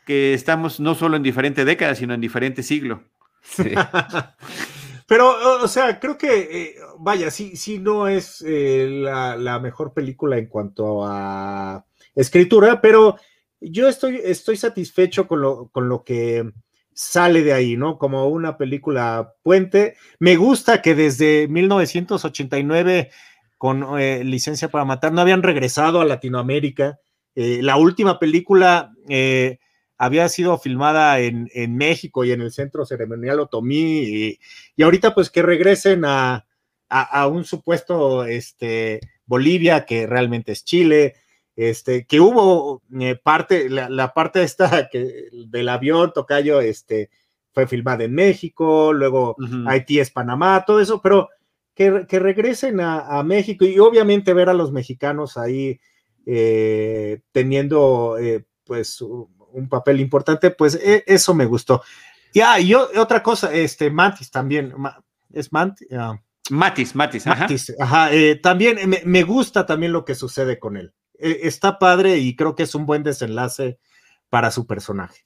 [0.07, 3.01] que, estamos no solo en diferentes décadas, sino en diferentes siglos.
[3.43, 3.73] Sí.
[5.13, 9.93] Pero, o sea, creo que, eh, vaya, sí, sí no es eh, la, la, mejor
[9.93, 13.19] película en cuanto a escritura, pero
[13.63, 16.51] yo estoy, estoy satisfecho con lo, con lo que
[16.95, 17.99] sale de ahí, ¿no?
[17.99, 19.97] Como una película puente.
[20.19, 23.11] Me gusta que desde 1989,
[23.59, 26.99] con eh, licencia para matar, no habían regresado a Latinoamérica.
[27.35, 29.59] Eh, la última película eh,
[29.97, 34.39] había sido filmada en, en, México y en el Centro Ceremonial Otomí, y,
[34.77, 36.47] y ahorita pues que regresen a,
[36.89, 41.15] a, a un supuesto este, Bolivia, que realmente es Chile,
[41.57, 47.11] este, que hubo eh, parte, la, la, parte esta que, del avión, Tocayo, este,
[47.53, 49.71] fue filmada en México, luego uh -huh.
[49.71, 51.29] Haití es Panamá, todo eso, pero
[51.75, 55.81] que, que regresen a, a, México y obviamente ver a los mexicanos ahí
[56.27, 61.83] eh, teniendo eh, pues un papel importante, pues e, eso me gustó.
[62.35, 64.73] Ya, ah, y otra cosa, este, Mantis también,
[65.33, 65.87] es Mantis.
[65.91, 66.17] Uh,
[66.51, 67.41] Matis, Matis, ajá.
[67.43, 68.11] Matis, ajá
[68.43, 70.95] también me, me gusta también lo que sucede con él.
[71.23, 73.79] Eh, está padre y creo que es un buen desenlace
[74.29, 75.25] para su personaje.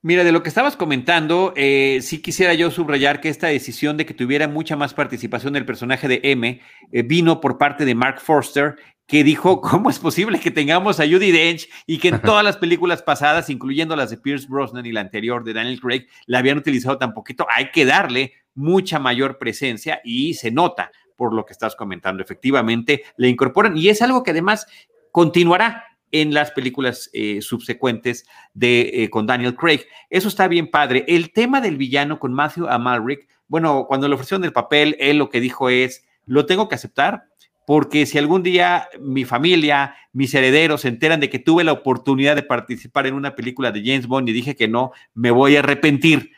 [0.00, 4.06] Mira, de lo que estabas comentando, eh, sí quisiera yo subrayar que esta decisión de
[4.06, 6.60] que tuviera mucha más participación del personaje de M
[6.92, 11.04] eh, vino por parte de Mark Forster, que dijo, ¿cómo es posible que tengamos a
[11.04, 14.92] Judy Dench y que en todas las películas pasadas, incluyendo las de Pierce Brosnan y
[14.92, 17.46] la anterior de Daniel Craig, la habían utilizado tan poquito?
[17.54, 22.22] Hay que darle mucha mayor presencia y se nota por lo que estás comentando.
[22.22, 24.66] Efectivamente, le incorporan y es algo que además
[25.10, 29.80] continuará en las películas eh, subsecuentes de, eh, con Daniel Craig.
[30.10, 31.04] Eso está bien padre.
[31.08, 35.28] El tema del villano con Matthew Amalric, bueno, cuando le ofrecieron el papel, él lo
[35.28, 37.24] que dijo es, lo tengo que aceptar,
[37.66, 42.36] porque si algún día mi familia, mis herederos se enteran de que tuve la oportunidad
[42.36, 45.60] de participar en una película de James Bond y dije que no, me voy a
[45.60, 46.32] arrepentir.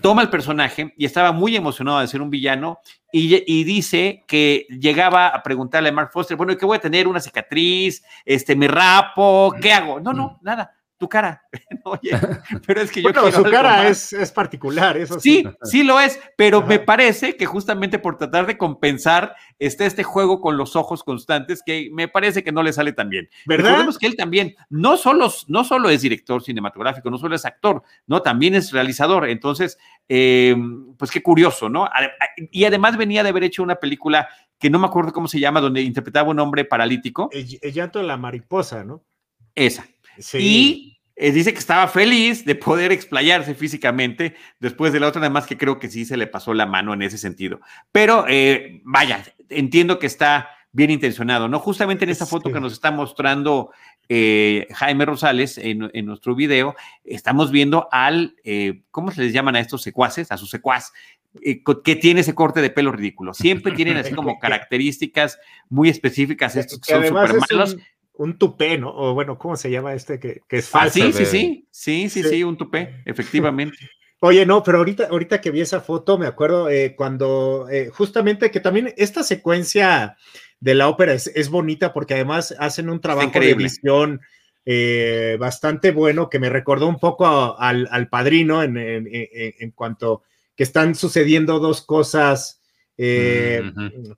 [0.00, 2.80] Toma el personaje y estaba muy emocionado de ser un villano
[3.12, 7.08] y, dice que llegaba a preguntarle a Mark Foster, bueno, ¿qué voy a tener?
[7.08, 8.02] ¿Una cicatriz?
[8.24, 9.54] Este, ¿Me rapo?
[9.60, 10.00] ¿Qué hago?
[10.00, 11.42] No, no, nada tu cara.
[11.84, 12.10] Oye,
[12.66, 15.44] pero es que yo bueno, su cara es, es, particular, eso sí.
[15.44, 20.02] Sí, sí lo es, pero me parece que justamente por tratar de compensar este, este
[20.02, 23.28] juego con los ojos constantes, que me parece que no le sale tan bien.
[23.46, 23.66] ¿Verdad?
[23.66, 27.82] Recordemos que él también no solo, no solo es director cinematográfico, no solo es actor,
[28.06, 29.28] no, también es realizador.
[29.28, 30.56] Entonces, eh,
[30.98, 31.88] pues qué curioso, ¿no?
[32.50, 35.60] Y además venía de haber hecho una película que no me acuerdo cómo se llama,
[35.60, 37.28] donde interpretaba un hombre paralítico.
[37.32, 39.04] El, el llanto de la mariposa, ¿no?
[39.54, 39.86] Esa.
[40.34, 45.46] Y eh, dice que estaba feliz de poder explayarse físicamente después de la otra, además
[45.46, 47.60] que creo que sí se le pasó la mano en ese sentido.
[47.90, 51.58] Pero eh, vaya, entiendo que está bien intencionado, ¿no?
[51.58, 53.72] Justamente en esta foto que nos está mostrando
[54.08, 58.36] eh, Jaime Rosales en, nuestro video, estamos viendo al,
[58.92, 60.30] ¿cómo se les llaman a estos secuaces?
[60.30, 60.92] A su secuaz,
[61.84, 63.34] que tiene ese corte de pelo ridículo.
[63.34, 67.80] Siempre tienen así como características muy específicas, estos que son súper malos un
[68.38, 68.90] tupé, ¿no?
[68.94, 70.94] O bueno, ¿cómo se llama este que, es ah, falso?
[70.94, 73.78] sí, sí, sí, sí, sí, sí, un tupé, efectivamente.
[74.20, 78.50] Oye, no, pero ahorita, ahorita que vi esa foto, me acuerdo eh, cuando eh, justamente
[78.50, 80.16] que también esta secuencia
[80.58, 84.20] de la ópera es, bonita porque además hacen un trabajo de edición
[84.66, 90.24] eh, bastante bueno que me recordó un poco al, padrino en, en, cuanto
[90.56, 92.60] que están sucediendo dos cosas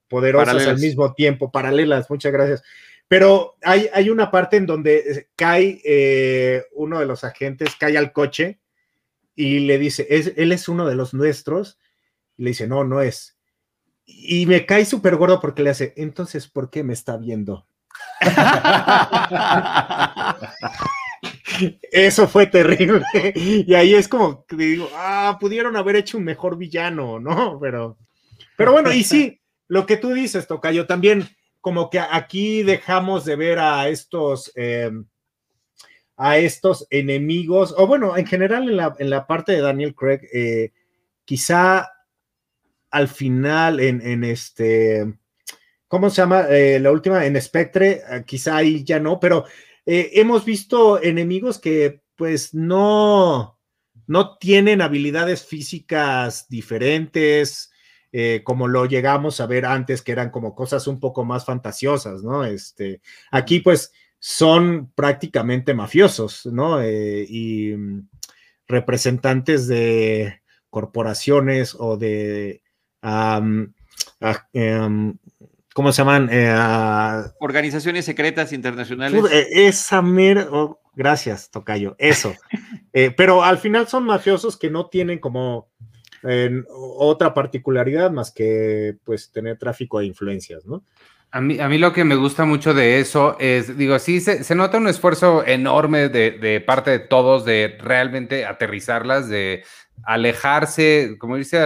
[0.08, 2.62] poderosas al mismo tiempo, paralelas, muchas gracias.
[3.10, 7.98] Pero hay, hay una parte en donde eh, cae eh, uno de los agentes, cae
[7.98, 8.60] al coche
[9.34, 11.76] y le dice, ¿Es, él es uno de los nuestros.
[12.36, 13.36] Y le dice, no, no es.
[14.06, 17.66] Y me cae súper gordo porque le hace, entonces, ¿por qué me está viendo?
[21.90, 23.04] Eso fue terrible.
[23.34, 27.58] Y ahí es como digo, ah, pudieron haber hecho un mejor villano, ¿no?
[27.60, 27.98] Pero,
[28.56, 31.28] pero bueno, y sí, lo que tú dices, Tocayo, también
[31.60, 35.06] como que aquí dejamos de ver a estos, em,
[36.16, 38.68] a estos enemigos, o bueno, en general
[38.98, 40.72] en la, parte de Daniel Craig, eh,
[41.24, 41.88] quizá
[42.90, 45.14] al final en, este,
[45.88, 46.46] ¿cómo se llama?
[46.50, 49.44] Eh, la última, en Spectre, eh, quizá ahí ya no, pero
[49.86, 53.58] hemos visto enemigos que pues no,
[54.06, 57.69] no tienen habilidades físicas diferentes,
[58.12, 62.24] eh, como lo llegamos a ver antes, que eran como cosas un poco más fantasiosas,
[62.24, 62.44] ¿no?
[62.44, 66.80] Este, aquí pues son prácticamente mafiosos, ¿no?
[66.80, 68.08] Eh, y mm,
[68.66, 72.62] representantes de corporaciones o de,
[73.02, 73.72] em,
[75.72, 76.28] ¿cómo se llaman?
[76.32, 76.52] Eh,
[77.38, 79.24] Organizaciones secretas internacionales.
[79.52, 82.34] Esa mera, oh, gracias, Tocayo, eso.
[83.16, 85.70] pero al final son mafiosos que no tienen como
[86.22, 90.84] en otra particularidad más que pues tener tráfico de influencias, ¿no?
[91.32, 94.54] A mí, a mí lo que me gusta mucho de eso es, digo, sí, se,
[94.56, 99.62] nota un esfuerzo enorme de, parte de todos de realmente aterrizarlas, de
[100.02, 101.64] alejarse, como dice,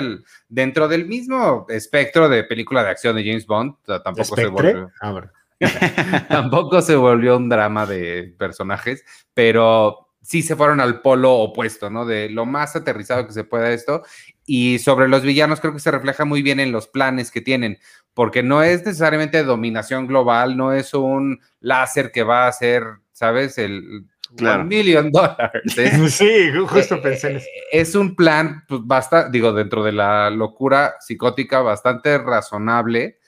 [0.49, 4.91] dentro del mismo espectro de película de acción de James Bond, tampoco se volvió.
[5.01, 5.31] Ah,
[6.29, 12.07] tampoco se volvió un drama de personajes, pero sí se fueron al polo opuesto, ¿no?
[12.07, 14.03] De lo más aterrizado que se pueda esto.
[14.47, 17.79] Y sobre los villanos creo que se refleja muy bien en los planes que tienen,
[18.15, 23.59] porque no es necesariamente dominación global, no es un láser que va a ser, ¿sabes?
[23.59, 24.07] El
[24.37, 24.65] claro.
[24.65, 25.63] million dólares.
[26.11, 27.47] Sí, justo pensé en eso.
[27.47, 33.19] Eh, es un plan, pues basta, digo, dentro de la locura psicótica, bastante razonable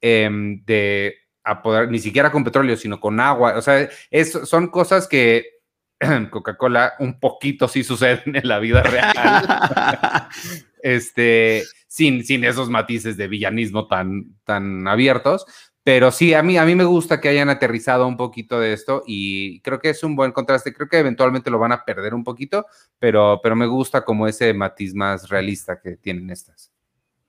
[0.00, 3.54] em, de a poder, ni siquiera con petróleo, sino con agua.
[3.56, 5.61] O sea, es, son cosas que
[6.30, 10.28] Coca-Cola un poquito sí suceden en la vida real.
[10.82, 15.46] este, sin, sin esos matices de villanismo tan, tan abiertos.
[15.84, 19.02] Pero sí, a mí, a mí me gusta que hayan aterrizado un poquito de esto
[19.04, 20.72] y creo que es un buen contraste.
[20.72, 22.66] Creo que eventualmente lo van a perder un poquito,
[23.00, 26.72] pero, pero me gusta como ese matiz más realista que tienen estas.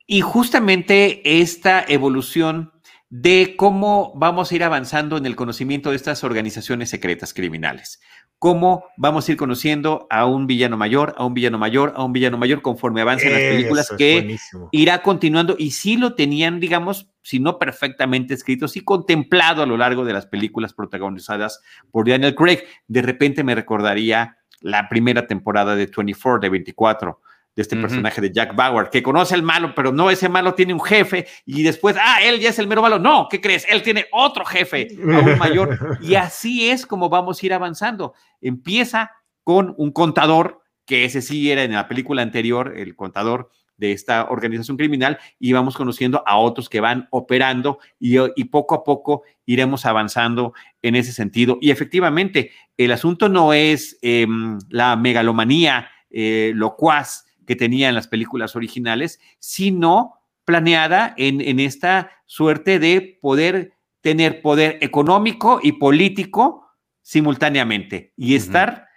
[0.06, 2.74] Y justamente esta evolución
[3.10, 8.02] de cómo vamos a ir avanzando en el conocimiento de estas organizaciones secretas criminales.
[8.40, 12.12] Cómo vamos a ir conociendo a un villano mayor, a un villano mayor, a un
[12.12, 14.38] villano mayor conforme avancen las películas que
[14.72, 19.78] irá continuando y sí lo tenían, digamos, si no perfectamente escrito, sí contemplado a lo
[19.78, 22.60] largo de las películas protagonizadas por Daniel Craig.
[22.88, 27.22] De repente me recordaría la primera temporada de 24, de 24,
[27.56, 30.74] de este personaje de Jack Bauer, que conoce al malo, pero no, ese malo tiene
[30.74, 32.98] un jefe y después, ah, él ya es el mero malo.
[32.98, 33.66] No, ¿qué crees?
[33.70, 36.00] Él tiene otro jefe, aún mayor.
[36.02, 38.14] Y así es como vamos a ir avanzando.
[38.42, 39.12] Empieza
[39.44, 44.26] con un contador, que ese sí era en la película anterior, el contador de esta
[44.26, 49.24] organización criminal, y vamos conociendo a otros que van operando y, y poco a poco
[49.46, 51.58] iremos avanzando en ese sentido.
[51.62, 58.08] Y efectivamente, el asunto no es em, la megalomanía eh, locuaz que tenía en las
[58.08, 66.68] películas originales, sino planeada en, esta suerte de poder tener poder económico y político
[67.02, 68.88] simultáneamente y estar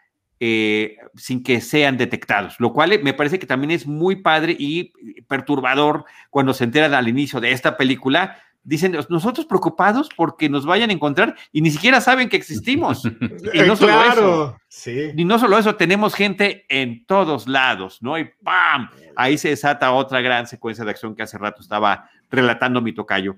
[0.40, 4.92] eh, sin que sean detectados, lo cual me parece que también es muy padre y
[5.28, 10.90] perturbador cuando se enteran al inicio de esta película dicen, nosotros preocupados porque nos vayan
[10.90, 13.04] a encontrar y ni siquiera saben que existimos.
[13.54, 14.58] y no solo eso.
[14.68, 15.12] Sí.
[15.16, 18.18] Y no solo eso, tenemos gente en todos lados, ¿no?
[18.18, 18.90] Y ¡pam!
[19.14, 23.36] Ahí se desata otra gran secuencia de acción que hace rato estaba relatando mi tocayo.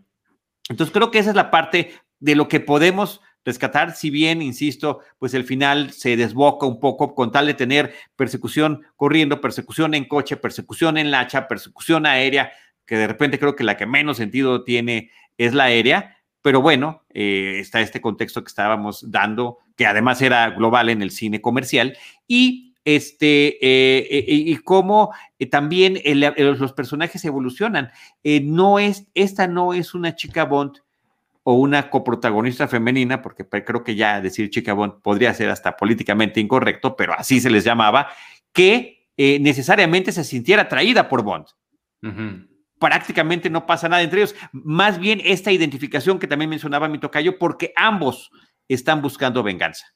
[0.69, 5.01] Entonces creo que esa es la parte de lo que podemos rescatar, si bien, insisto,
[5.19, 10.07] pues el final se desboca un poco con tal de tener persecución corriendo, persecución en
[10.07, 12.53] coche, persecución en lacha, persecución aérea,
[12.89, 17.05] que de repente creo que la que menos sentido tiene es la aérea, pero bueno,
[17.11, 21.97] eh, está este contexto que estábamos dando, que además era global en el cine comercial,
[22.27, 25.13] y este, eh, eh, y cómo
[25.51, 26.01] también
[26.39, 27.91] los personajes evolucionan.
[28.25, 30.79] no es, esta no es una chica Bond
[31.43, 36.41] o una coprotagonista femenina, porque creo que ya decir chica Bond podría ser hasta políticamente
[36.41, 38.09] incorrecto, pero así se les llamaba,
[38.53, 41.47] que necesariamente se sintiera atraída por Bond
[42.79, 44.35] prácticamente no pasa nada entre ellos.
[44.53, 48.31] Más bien esta identificación que también mencionaba mi tocayo, porque ambos
[48.69, 49.87] están buscando venganza.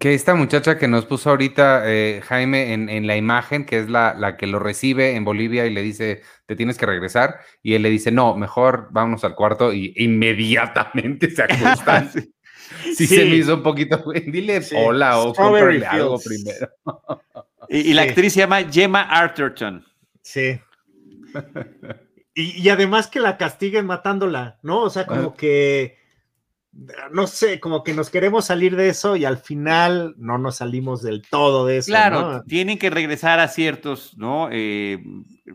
[0.00, 4.14] Que esta muchacha que nos puso ahorita eh, Jaime en, la imagen, que es la,
[4.14, 7.82] la, que lo recibe en Bolivia y le dice, te tienes que regresar, y él
[7.82, 12.10] le dice, no, mejor vámonos al cuarto y inmediatamente se acuestan.
[12.10, 13.06] sí.
[13.06, 16.68] se me hizo un poquito, dile hola o cómprale algo primero.
[17.68, 19.84] y, y la actriz se llama Gemma Arterton.
[20.20, 20.58] Sí.
[22.38, 24.82] Y, además que la castiguen matándola, ¿no?
[24.82, 25.96] O sea, como que,
[27.10, 31.00] no sé, como que nos queremos salir de eso y al final no nos salimos
[31.00, 31.86] del todo de eso.
[31.86, 34.50] Claro, tienen que regresar a ciertos, ¿no?
[34.52, 35.02] Eh,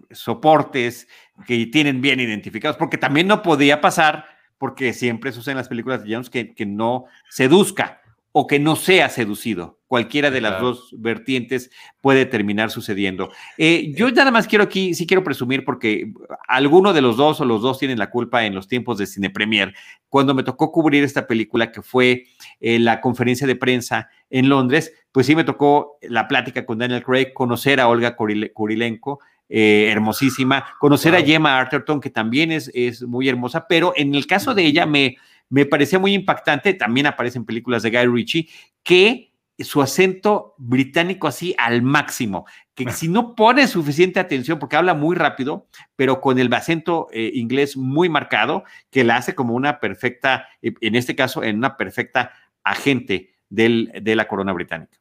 [0.09, 1.07] soportes
[1.45, 4.25] que tienen bien identificados, porque también no podía pasar,
[4.57, 8.01] porque siempre sucede en las películas de Jones que, que no seduzca
[8.34, 9.79] o que no sea seducido.
[9.88, 11.69] Cualquiera de las dos vertientes
[11.99, 13.29] puede terminar sucediendo.
[13.57, 16.13] Eh, yo nada más quiero aquí, sí quiero presumir, porque
[16.47, 19.29] alguno de los dos o los dos tienen la culpa en los tiempos de Cine
[19.29, 19.73] Premier.
[20.07, 22.23] Cuando me tocó cubrir esta película, que fue
[22.61, 27.03] eh, la conferencia de prensa en Londres, pues sí me tocó la plática con Daniel
[27.03, 29.19] Craig, conocer a Olga Kurilenko,
[29.49, 34.25] eh, hermosísima, conocer a Gemma Arterton, que también es, es muy hermosa, pero en el
[34.25, 35.17] caso de ella me,
[35.52, 38.49] me parecía muy impactante, también aparece en películas de Guy Ritchie,
[38.82, 44.93] que su acento británico así al máximo, que si no pone suficiente atención, porque habla
[44.95, 49.80] muy rápido, pero con el acento eh, inglés muy marcado, que la hace como una
[49.80, 52.32] perfecta, en este caso, en una perfecta
[52.64, 54.97] agente del, de la corona británica.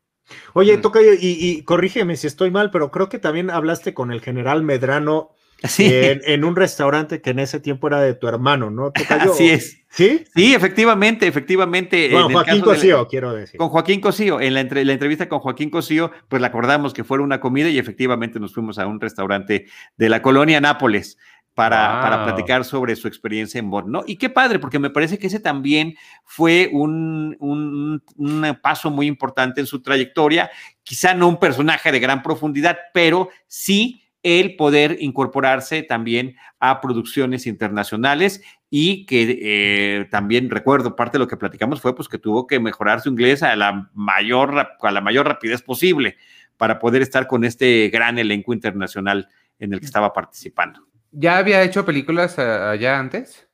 [0.52, 0.80] Oye, mm.
[0.80, 4.62] Tocayo, y, y corrígeme si estoy mal, pero creo que también hablaste con el general
[4.64, 5.30] Medrano
[5.78, 8.92] en, un restaurante que en ese tiempo era de tu hermano, ¿no?
[9.08, 9.78] Así es.
[9.88, 10.24] ¿Sí?
[10.34, 12.10] Sí, efectivamente, efectivamente.
[12.10, 13.58] Con Joaquín Cosío, quiero decir.
[13.58, 17.24] Con Joaquín Cosío, en la, la, entrevista con Joaquín Cosío, pues le acordamos que fuera
[17.24, 21.18] una comida y efectivamente nos fuimos a un restaurante de la colonia Nápoles.
[21.52, 24.04] Para, para, platicar sobre su experiencia en Bond, ¿no?
[24.06, 25.94] Y qué padre, porque me parece que ese también
[26.24, 30.48] fue un, un, un, paso muy importante en su trayectoria,
[30.84, 37.46] quizá no un personaje de gran profundidad, pero sí el poder incorporarse también a producciones
[37.46, 42.46] internacionales y que eh, también recuerdo, parte de lo que platicamos fue pues que tuvo
[42.46, 46.16] que mejorar su inglés a la mayor, a la mayor rapidez posible
[46.56, 50.86] para poder estar con este gran elenco internacional en el que estaba participando.
[51.10, 53.48] ¿Ya había hecho películas eh, allá antes?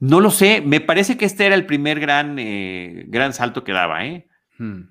[0.00, 3.72] No lo sé, me parece que este era el primer gran, eh, gran salto que
[3.72, 4.26] daba, ¿eh?
[4.58, 4.82] Hmm.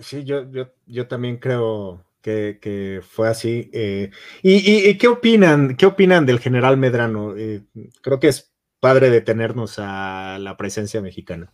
[0.00, 3.70] Sí, yo, yo, yo también creo, que, fue así.
[3.72, 4.10] Eh,
[4.42, 5.76] y, qué opinan?
[5.76, 7.36] ¿Qué opinan del general Medrano?
[7.36, 7.62] Eh,
[8.00, 11.52] creo que es padre de tenernos a la presencia mexicana.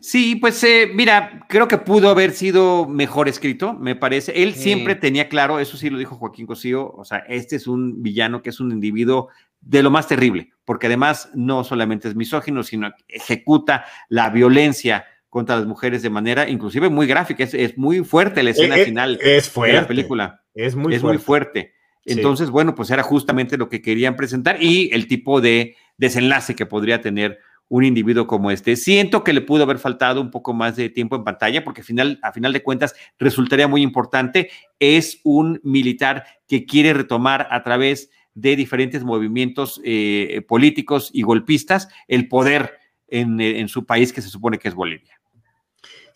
[0.00, 4.42] Sí, pues eh, mira, creo que pudo haber sido mejor escrito, me parece.
[4.42, 8.02] Él siempre tenía claro, eso sí lo dijo Joaquín Cosío, o sea, este es un
[8.02, 9.28] villano que es un individuo
[9.60, 15.56] de lo más terrible, porque además no solamente es misógino, sino ejecuta la violencia contra
[15.56, 19.18] las mujeres de manera inclusive muy gráfica, es, muy fuerte la escena Eh, eh, final
[19.22, 19.74] es fuerte.
[19.74, 20.42] de la película.
[20.54, 21.16] Es muy es fuerte.
[21.16, 21.72] muy fuerte.
[22.04, 22.12] Sí.
[22.12, 26.66] Entonces, bueno, pues era justamente lo que querían presentar y el tipo de desenlace que
[26.66, 28.74] podría tener un individuo como este.
[28.74, 31.86] Siento que le pudo haber faltado un poco más de tiempo en pantalla porque al
[31.86, 34.50] final, a final de cuentas resultaría muy importante.
[34.80, 41.88] Es un militar que quiere retomar a través de diferentes movimientos eh, políticos y golpistas
[42.08, 42.72] el poder
[43.06, 45.19] en, en, su país que se supone que es Bolivia.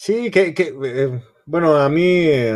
[0.04, 2.52] Sí, que, que eh, bueno, a mí eh,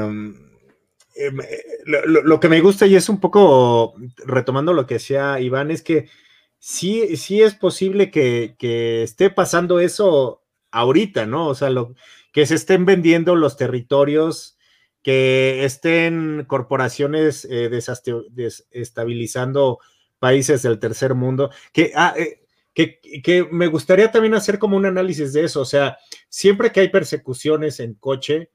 [1.87, 5.71] lo, lo, lo, que me gusta y es un poco retomando lo que decía Iván,
[5.71, 6.11] es que
[6.59, 10.43] sí, sí es posible que, que esté pasando eso
[10.73, 11.47] ahorita, ¿no?
[11.47, 11.95] O sea, lo,
[12.35, 14.59] que se estén vendiendo los territorios,
[15.03, 19.79] que estén corporaciones eh, desestabilizando
[20.19, 22.43] países del tercer mundo, que, ah, eh,
[22.75, 25.97] que, que, me gustaría también hacer como un análisis de eso, o sea,
[26.29, 28.51] siempre que hay persecuciones en coche,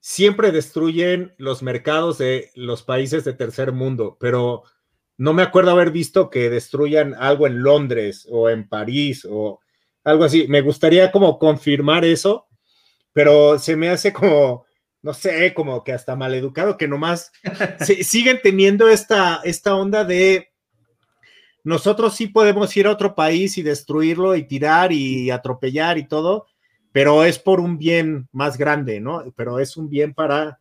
[0.00, 4.64] siempre destruyen los mercados de los países de tercer mundo, pero
[5.18, 9.60] no me acuerdo haber visto que destruyan algo en Londres o en París o
[10.02, 10.48] algo así.
[10.48, 12.48] Me gustaría como confirmar eso,
[13.12, 14.64] pero se me hace como,
[15.02, 17.32] no sé, como que hasta maleducado, que nomás
[17.80, 20.48] se, siguen teniendo esta, esta onda de
[21.62, 26.46] nosotros sí podemos ir a otro país y destruirlo y tirar y atropellar y todo,
[26.92, 29.24] pero es por un bien más grande, ¿no?
[29.36, 30.58] Pero es un bien para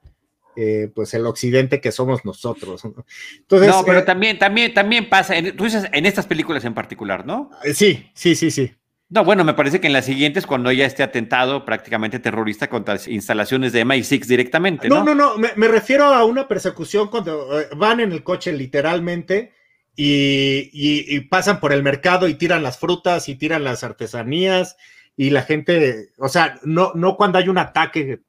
[0.56, 2.84] eh, pues el occidente que somos nosotros.
[2.84, 3.06] ¿no?
[3.38, 6.74] Entonces, no, pero eh, también, también, también pasa, en, tú dices en estas películas en
[6.74, 7.50] particular, ¿no?
[7.74, 8.74] Sí, sí, sí, sí.
[9.08, 12.96] No, bueno, me parece que en las siguientes, cuando ya esté atentado prácticamente terrorista contra
[12.96, 14.90] las instalaciones de MI6 directamente.
[14.90, 18.24] No, no, no, no me, me, refiero a una persecución cuando eh, van en el
[18.24, 19.54] coche literalmente
[19.96, 24.78] y, y, y, pasan por el mercado y tiran las frutas y tiran las artesanías
[25.20, 28.22] y la gente, o sea, no, no cuando hay un ataque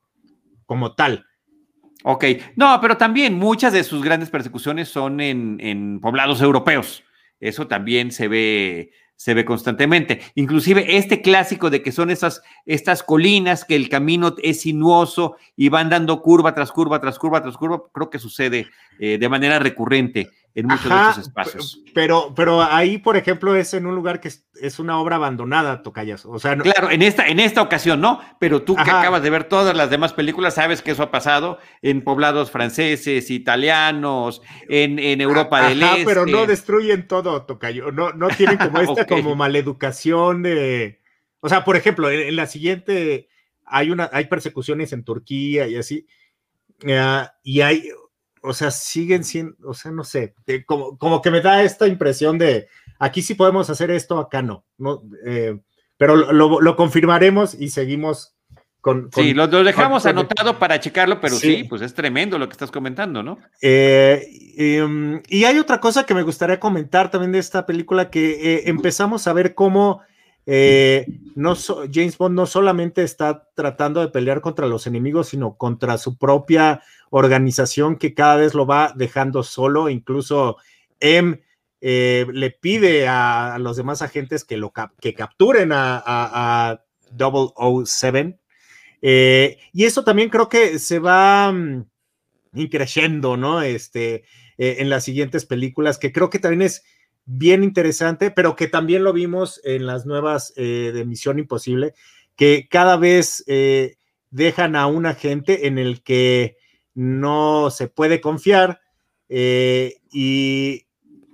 [0.66, 1.24] como tal.
[2.03, 2.24] Ok,
[2.57, 7.05] no, pero también muchas de sus grandes persecuciones son en, en poblados europeos.
[7.38, 10.20] Eso también se ve, se ve constantemente.
[10.34, 15.68] Inclusive este clásico de que son esas, estas colinas, que el camino es sinuoso y
[15.68, 18.66] van dando curva tras curva, tras curva, tras curva, creo que sucede
[18.99, 21.82] eh, de manera recurrente en muchos Ajá, de estos espacios.
[21.94, 25.82] Pero, pero ahí, por ejemplo, es en un lugar que es, es una obra abandonada,
[25.82, 26.26] Tocayas.
[26.26, 26.64] O sea, no...
[26.64, 28.20] Claro, en esta, en esta ocasión, ¿no?
[28.38, 28.84] Pero tú Ajá.
[28.84, 32.51] que acabas de ver todas las demás películas, sabes que eso ha pasado en poblados
[32.51, 36.05] franceses, italianos, en, en Europa Ajá, del Este.
[36.05, 37.92] pero no destruyen todo, Tocayo.
[37.92, 39.22] No, no tienen como esta okay.
[39.22, 41.01] como maleducación de.
[41.40, 43.28] O sea, por ejemplo, en, en la siguiente
[43.70, 46.07] hay una, hay persecuciones en Turquía y así.
[46.82, 47.90] Uh, y hay,
[48.43, 50.34] o sea, siguen siendo, o sea, no sé,
[50.66, 52.68] como, como, que me da esta impresión de
[52.99, 55.59] aquí sí podemos hacer esto, acá no, no eh,
[56.01, 58.34] pero lo, lo, confirmaremos y seguimos
[58.80, 59.11] con.
[59.11, 61.57] con sí, lo, lo dejamos con, anotado para checarlo, pero sí.
[61.57, 61.64] sí.
[61.64, 63.36] pues es tremendo lo que estás comentando, ¿no?
[63.61, 64.26] Eh,
[64.57, 68.62] eh, y hay otra cosa que me gustaría comentar también de esta película, que eh,
[68.66, 70.01] empezamos a ver cómo.
[71.55, 76.18] So, James Bond no solamente está tratando de pelear contra los enemigos, sino contra su
[76.18, 80.57] propia organización que cada vez lo va dejando solo, incluso
[80.98, 81.40] M
[81.80, 86.84] eh, le pide a, los demás agentes que, lo que capturen a, a, a
[87.16, 88.38] 007.
[89.03, 91.86] Eh, y eso también creo que se va um,
[92.53, 93.62] ¿no?
[93.62, 94.24] Este,
[94.59, 96.84] eh, en las siguientes películas, que creo que también es
[97.39, 101.95] bien interesante, pero que también lo vimos en las nuevas eh, de Misión Imposible,
[102.37, 103.45] que cada vez
[104.31, 106.57] dejan a un agente en el que
[106.95, 108.81] no se puede confiar
[109.28, 110.87] eh, y,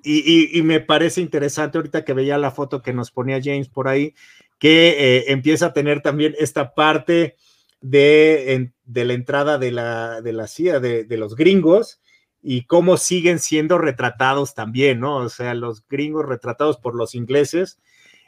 [0.04, 4.14] y, me parece interesante ahorita que veía la foto que nos ponía James por ahí,
[4.58, 7.36] que eh, empieza a tener también esta parte
[7.80, 12.00] de, de la entrada de la, de la CIA, de, los gringos,
[12.48, 15.16] y cómo siguen siendo retratados también, ¿no?
[15.16, 17.80] O sea, los gringos retratados por los ingleses,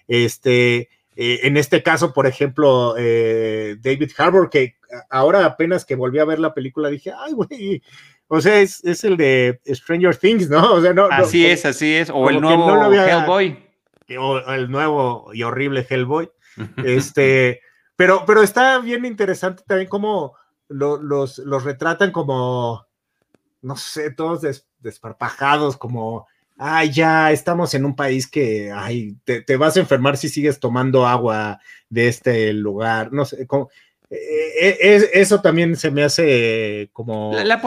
[0.08, 4.74] este, eh, en este caso, por ejemplo, eh, David Harbour, que
[5.08, 7.80] ahora apenas que volví a ver la película dije, ay, güey,
[8.26, 10.74] o sea, es, es, el de Stranger Things, ¿no?
[10.74, 13.56] O sea, no así no, es, así es, o el nuevo no había, Hellboy.
[14.18, 16.28] O el nuevo y horrible Hellboy.
[16.84, 17.60] este,
[17.94, 20.34] pero, pero está bien interesante también cómo
[20.66, 22.87] lo, los, los retratan como,
[23.62, 26.26] no sé, todos des, desparpajados, como
[26.58, 31.06] ay, ya estamos en un país que, ay, te, vas a enfermar si sigues tomando
[31.06, 33.70] agua de este lugar, no sé, como,
[34.10, 37.60] eh, eh, eso también se me hace como la,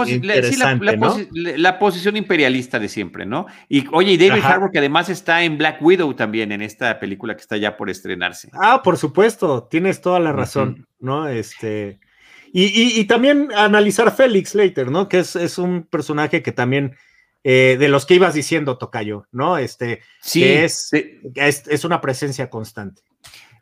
[1.32, 3.46] la, posición imperialista de siempre, ¿no?
[3.70, 7.36] Y oye, y David Harbour que además está en Black Widow también en esta película
[7.36, 8.50] que está ya por estrenarse.
[8.54, 11.28] Ah, por supuesto, tienes toda la razón, ¿no?
[11.28, 12.00] Este
[12.54, 15.08] y, también analizar Félix Later, ¿no?
[15.08, 16.96] Que es, es un personaje que también
[17.44, 19.58] eh, de los que ibas diciendo, Tocayo, ¿no?
[19.58, 23.02] Este, sí, es, es, una presencia constante.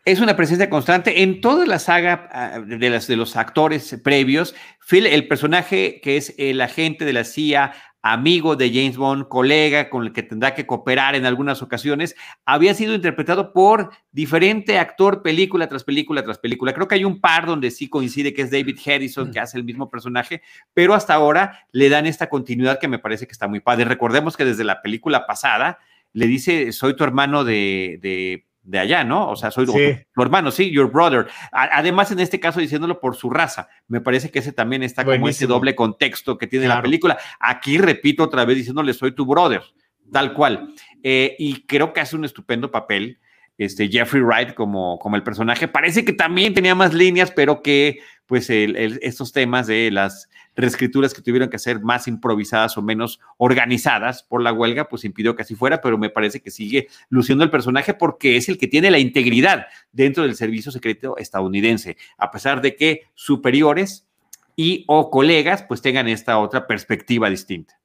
[0.03, 4.53] Es una presencia constante en toda la saga ah, de, las, de los actores previos.
[4.85, 9.89] Phil, el personaje que es el agente de la CIA, amigo de James Bond, colega
[9.89, 15.21] con el que tendrá que cooperar en algunas ocasiones, había sido interpretado por diferente actor
[15.21, 16.73] película tras película tras película.
[16.73, 19.63] Creo que hay un par donde sí coincide que es David Harrison que hace el
[19.63, 20.41] mismo personaje,
[20.73, 23.85] pero hasta ahora le dan esta continuidad que me parece que está muy padre.
[23.85, 25.79] Recordemos que desde la película pasada
[26.13, 29.29] le dice, soy tu hermano de, de de allá, ¿no?
[29.29, 31.27] O sea, soy tu, hermano, sí, your brother.
[31.51, 33.69] además, en este caso, diciéndolo por su raza.
[33.87, 37.17] Me parece que ese también está como ese doble contexto que tiene la película.
[37.39, 39.63] Aquí repito otra vez diciéndole, soy tu brother,
[40.11, 40.73] tal cual.
[41.03, 43.19] Eh, y creo que hace un estupendo papel.
[43.59, 45.67] Este Jeffrey Wright como, como el personaje.
[45.67, 51.21] Parece que también tenía más líneas, pero que pues estos temas de las reescrituras que
[51.21, 55.55] tuvieron que ser más improvisadas o menos organizadas por la huelga, pues impidió que así
[55.55, 58.99] fuera, pero me parece que sigue luciendo el personaje porque es el que tiene la
[58.99, 64.07] integridad dentro del servicio secreto estadounidense, a pesar de que superiores
[64.55, 67.79] y o colegas pues tengan esta otra perspectiva distinta.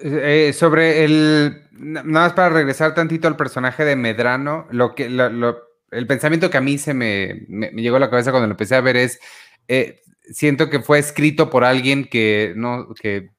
[0.00, 6.06] Eh, sobre el, nada más para regresar tantito al personaje de Medrano, lo que, el
[6.06, 8.96] pensamiento que a mí se me, llegó a la cabeza cuando lo empecé a ver
[8.96, 9.20] es,
[9.68, 10.00] eh,
[10.30, 13.30] siento que fue escrito por alguien que no, que,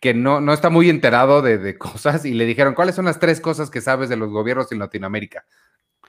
[0.00, 3.40] que no, no está muy enterado de, cosas y le dijeron, ¿cuáles son las tres
[3.40, 5.44] cosas que sabes de los gobiernos en Latinoamérica?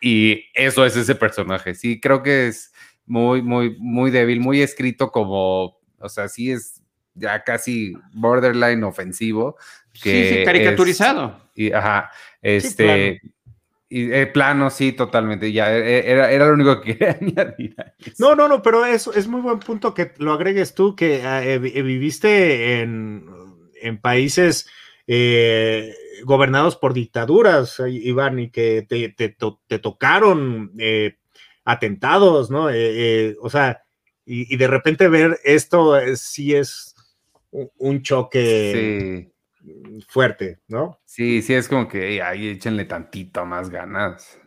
[0.01, 1.75] Y eso es ese personaje.
[1.75, 2.71] Sí, creo que es
[3.05, 6.78] muy, muy, muy débil, muy escrito como, o sea, sí es
[7.19, 9.57] ya casi borderline ofensivo.
[10.01, 11.39] Que sí, caricaturizado.
[11.55, 12.11] y, ajá,
[12.41, 13.21] este...
[13.91, 15.51] Y eh, plano, sí, totalmente.
[15.51, 17.75] Ya e, e, era, era lo único que quería añadir.
[18.19, 21.43] No, no, no, pero es, es muy buen punto que lo agregues tú, que ah,
[21.43, 23.25] eh, eh, viviste en,
[24.01, 24.67] países
[26.23, 30.71] gobernados por dictaduras, Iván, y que te, te, tocaron
[31.65, 32.67] atentados, ¿no?
[33.41, 33.81] o sea,
[34.25, 36.93] y, de repente ver esto sí es
[37.51, 39.31] un choque.
[39.31, 39.33] Sí
[40.07, 40.99] fuerte, ¿no?
[41.05, 44.39] Sí, sí, es como que ahí échenle tantito más ganas.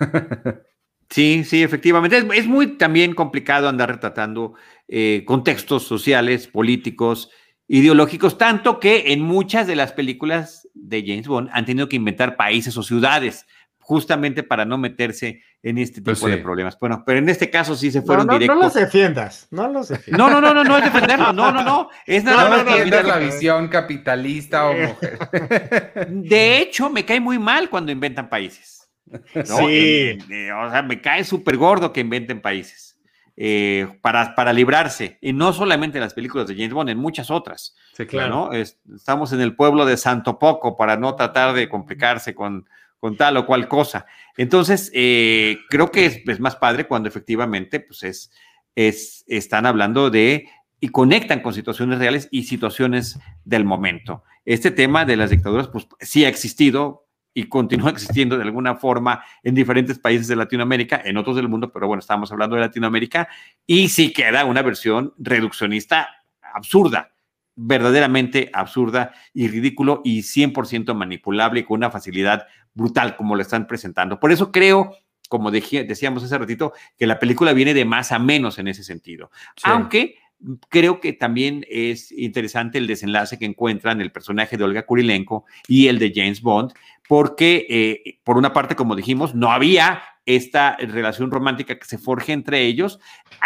[1.10, 2.18] Sí, sí, efectivamente.
[2.34, 4.52] Es, muy también complicado andar retratando
[4.88, 7.30] eh, contextos sociales, políticos,
[7.66, 12.36] ideológicos, tanto que en muchas de las películas de James Bond han tenido que inventar
[12.36, 13.46] países o ciudades
[13.88, 16.78] justamente para no meterse en este pues tipo de problemas.
[16.78, 18.56] Bueno, pero en este caso sí se fueron no, no, directos.
[18.58, 20.18] No los defiendas, no los defiendas.
[20.18, 21.88] No, no, no, no, no es defenderlo, no, no, no.
[22.04, 25.18] Es nada más que la visión capitalista o mujer.
[26.10, 28.90] De hecho, me cae muy mal cuando inventan países.
[29.42, 30.18] Sí.
[30.30, 32.98] Eh, o sea, me cae súper gordo que inventen países.
[33.38, 37.30] Eh, para, para librarse, y no solamente en las películas de James Bond, en muchas
[37.30, 37.74] otras.
[37.94, 38.50] Sí, claro.
[38.52, 42.66] estamos en el pueblo de Santo Poco para no tratar de complicarse con,
[43.00, 44.06] con tal o cual cosa.
[44.36, 48.30] Entonces, eh, creo que es, más padre cuando efectivamente pues es,
[48.74, 50.48] es, están hablando de
[50.80, 54.22] y conectan con situaciones reales y situaciones del momento.
[54.44, 59.22] Este tema de las dictaduras, pues sí ha existido y continúa existiendo de alguna forma
[59.42, 63.28] en diferentes países de Latinoamérica, en otros del mundo, pero bueno, estamos hablando de Latinoamérica,
[63.66, 66.08] y sí queda una versión reduccionista
[66.54, 67.12] absurda
[67.58, 73.66] verdaderamente absurda y ridículo y 100% manipulable y con una facilidad brutal como lo están
[73.66, 74.20] presentando.
[74.20, 74.92] Por eso creo,
[75.28, 79.30] como decíamos hace ratito, que la película viene de más a menos en ese sentido.
[79.64, 80.16] Aunque
[80.68, 85.88] creo que también es interesante el desenlace que encuentran el personaje de Olga Kurilenko y
[85.88, 86.72] el de James Bond,
[87.08, 92.34] porque eh, por una parte, como dijimos, no había esta relación romántica que se forje
[92.34, 93.00] entre ellos,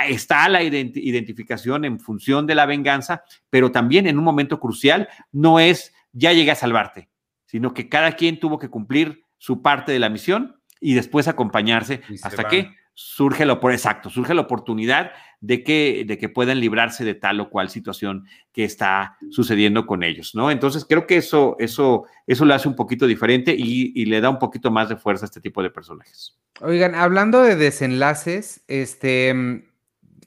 [0.09, 5.61] está la identificación en función de la venganza, pero también en un momento crucial no
[5.61, 7.09] es ya llegué a salvarte,
[7.47, 12.03] sino que cada quien tuvo que cumplir su parte de la misión y después acompañarse
[12.21, 17.05] hasta que surge lo por exacto, surge la oportunidad de que, de que puedan librarse
[17.05, 20.51] de tal o cual situación que está sucediendo con ellos, ¿no?
[20.51, 24.39] Entonces creo que eso, eso, eso lo hace un poquito diferente y, le da un
[24.39, 26.39] poquito más de fuerza a este tipo de personajes.
[26.61, 29.65] Oigan, hablando de desenlaces, este,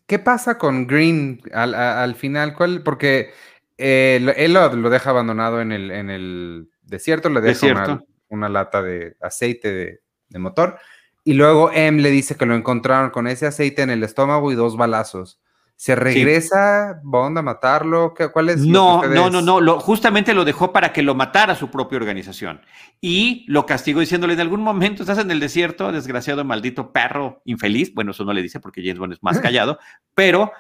[0.05, 2.53] ¿qué pasa con Green al, final?
[2.53, 2.83] ¿Cuál?
[2.83, 3.29] Porque
[3.77, 9.17] Eh, él lo, deja abandonado en el, en el desierto, le deja una, lata de
[9.21, 9.99] aceite de,
[10.29, 10.79] de, motor.
[11.25, 14.55] Y luego M le dice que lo encontraron con ese aceite en el estómago y
[14.55, 15.41] dos balazos.
[15.75, 18.13] ¿Se regresa Bond a matarlo?
[18.31, 18.59] ¿Cuál es?
[18.65, 22.61] No, no, no, no, lo, justamente lo dejó para que lo matara su propia organización.
[23.01, 27.91] Y lo castigó diciéndole, en algún momento estás en el desierto, desgraciado, maldito perro infeliz.
[27.93, 29.79] Bueno, eso no le dice porque James Bond es más callado,
[30.13, 30.51] pero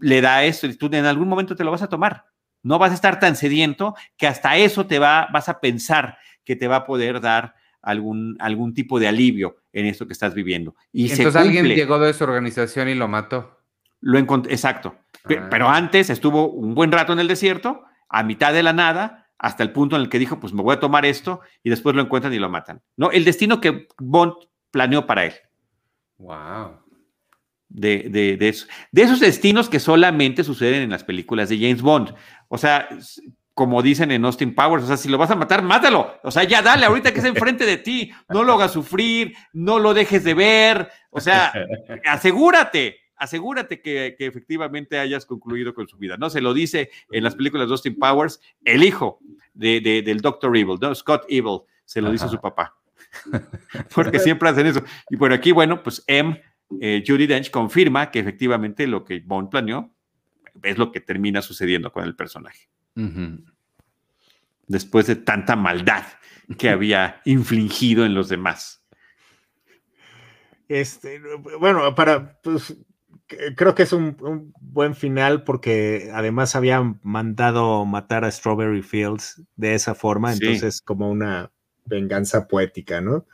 [0.00, 2.24] le da eso y tú en algún momento te lo vas a tomar.
[2.62, 6.56] No vas a estar tan sediento que hasta eso te va, vas a pensar que
[6.56, 7.54] te va a poder dar
[7.84, 10.74] algún, algún tipo de alivio en esto que estás viviendo.
[10.92, 13.60] Y Entonces alguien llegó de esa organización y lo mató.
[14.00, 14.96] Lo exacto.
[15.24, 15.48] Ah.
[15.50, 19.62] Pero antes estuvo un buen rato en el desierto, a mitad de la nada, hasta
[19.62, 22.02] el punto en el que dijo, pues me voy a tomar esto, y después lo
[22.02, 22.82] encuentran y lo matan.
[22.96, 23.10] ¿No?
[23.10, 24.34] El destino que Bond
[24.70, 25.34] planeó para él.
[26.18, 26.78] Wow.
[27.68, 28.66] De, de, de, eso.
[28.92, 32.14] de esos destinos que solamente suceden en las películas de James Bond.
[32.48, 32.88] O sea,
[33.54, 36.18] como dicen en Austin Powers, o sea, si lo vas a matar, mátalo.
[36.24, 39.78] O sea, ya dale, ahorita que es enfrente de ti, no lo hagas sufrir, no
[39.78, 40.88] lo dejes de ver.
[41.10, 41.52] O sea,
[42.04, 46.16] asegúrate, asegúrate que, efectivamente hayas concluido con su vida.
[46.16, 49.20] No se lo dice en las películas de Austin Powers, el hijo
[49.52, 50.92] de, del Doctor Evil, ¿no?
[50.92, 52.76] Scott Evil, se lo dice a su papá.
[53.94, 54.82] Porque siempre hacen eso.
[55.08, 56.42] Y por aquí, bueno, pues M,
[56.80, 59.94] eh, Judy Dench confirma que efectivamente lo que Bond planeó
[60.62, 62.68] es lo que termina sucediendo con el personaje.
[64.66, 66.04] Después de tanta maldad
[66.58, 68.82] que había infligido en los demás.
[70.68, 71.20] Este,
[71.58, 72.76] bueno, para, pues,
[73.56, 79.74] creo que es un, buen final porque además habían mandado matar a Strawberry Fields de
[79.74, 81.50] esa forma, entonces como una
[81.84, 83.26] venganza poética, ¿no?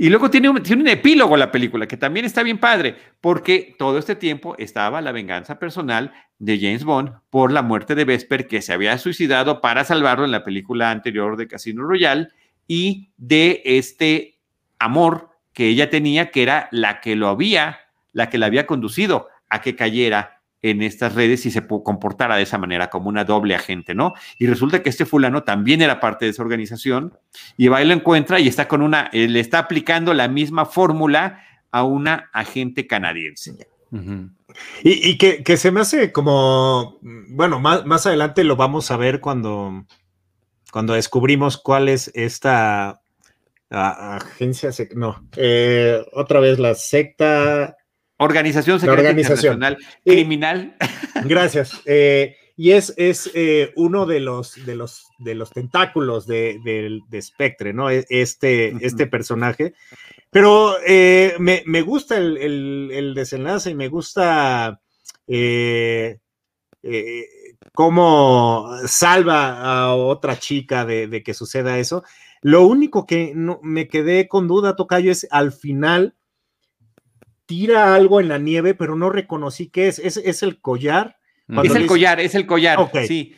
[0.00, 3.76] Y luego tiene un, tiene un epílogo la película, que también está bien padre, porque
[3.78, 8.46] todo este tiempo estaba la venganza personal de James Bond por la muerte de Vesper,
[8.46, 12.28] que se había suicidado para salvarlo en la película anterior de Casino Royale,
[12.66, 14.38] y de este
[14.78, 17.80] amor que ella tenía, que era la que lo había,
[18.14, 22.42] la que la había conducido a que cayera en estas redes y se comportara de
[22.42, 24.14] esa manera, como una doble agente, ¿no?
[24.38, 27.18] Y resulta que este fulano también era parte de esa organización
[27.56, 30.66] y va y lo encuentra y está con una, eh, le está aplicando la misma
[30.66, 33.56] fórmula a una agente canadiense.
[34.82, 39.84] Y, que, se me hace como, bueno, más, más adelante lo vamos a ver cuando,
[40.72, 43.00] cuando descubrimos cuál es esta
[43.70, 47.76] agencia, no, eh, otra vez la secta
[48.20, 50.76] Organización Secreta Internacional Criminal.
[51.24, 51.80] Gracias.
[51.86, 56.60] Eh, y es, es eh, uno de los, de los, de los tentáculos de,
[57.08, 57.88] de, Spectre, ¿no?
[57.88, 59.72] E, este, este personaje.
[60.30, 64.82] Pero eh, me, gusta el, desenlace y me gusta
[67.72, 72.04] cómo salva a otra chica de, que suceda eso.
[72.42, 76.14] Lo único que no, me quedé con duda, Tocayo, es al final
[77.50, 79.98] tira algo en la nieve, pero no reconocí qué es.
[79.98, 81.16] ¿Es, el collar?
[81.64, 82.78] es el collar, es el collar,
[83.08, 83.34] sí.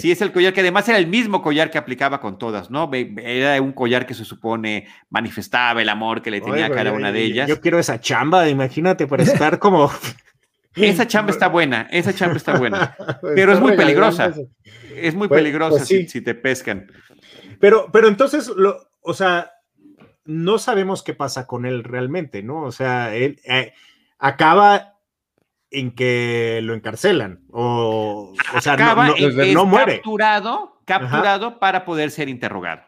[0.00, 2.90] Sí, es el collar, que además era el mismo collar que aplicaba con todas, ¿no?
[2.92, 7.12] Era un collar que se supone manifestaba el amor que le tenía a cada una
[7.12, 7.48] de ellas.
[7.48, 9.92] Yo quiero esa chamba, imagínate, para estar como...
[10.74, 12.96] esa chamba está buena, esa chamba está buena,
[13.36, 14.34] pero es muy peligrosa.
[14.96, 16.90] Es muy pues, peligrosa pues si, si, te pescan.
[17.60, 19.51] Pero, pero entonces, lo, o sea,
[20.24, 22.62] no sabemos qué pasa con él realmente, ¿no?
[22.62, 23.72] O sea, él eh,
[24.18, 24.98] acaba
[25.70, 29.96] en que lo encarcelan o, o sea, acaba no, en no muere.
[29.96, 32.82] Capturado, capturado para poder ser interrogado.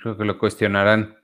[0.00, 1.16] Creo que lo cuestionarán.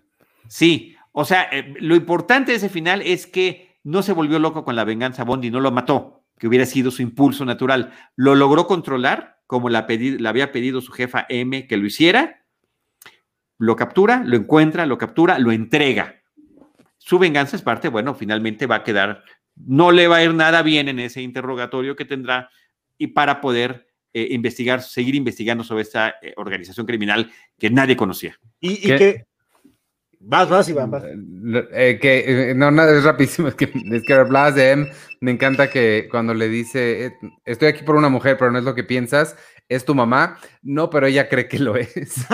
[0.49, 4.65] Sí, o sea, eh, lo importante de ese final es que no se volvió loco
[4.65, 7.93] con la venganza Bond y no lo mató, que hubiera sido su impulso natural.
[8.17, 12.40] Lo logró controlar, como la, le había pedido su jefa M que lo hiciera,
[13.61, 16.23] lo captura, lo encuentra, lo captura, lo entrega.
[16.97, 19.23] Su venganza es parte, bueno, finalmente va a quedar,
[19.55, 22.49] no le va a ir nada bien en ese interrogatorio que tendrá
[22.97, 28.35] y para poder eh, investigar, seguir investigando sobre esta eh, organización criminal que nadie conocía.
[28.61, 29.27] Y, que...
[30.21, 31.05] Vas, vas, Iván, vas.
[31.05, 34.91] Eh, que, no, nada, es rapidísimo, es que, es que hablas de M,
[35.21, 38.75] me encanta que cuando le dice, estoy aquí por una mujer, pero no es lo
[38.75, 39.37] que piensas,
[39.71, 40.37] ¿Es tu mamá?
[40.63, 41.91] No, pero ella cree que lo es.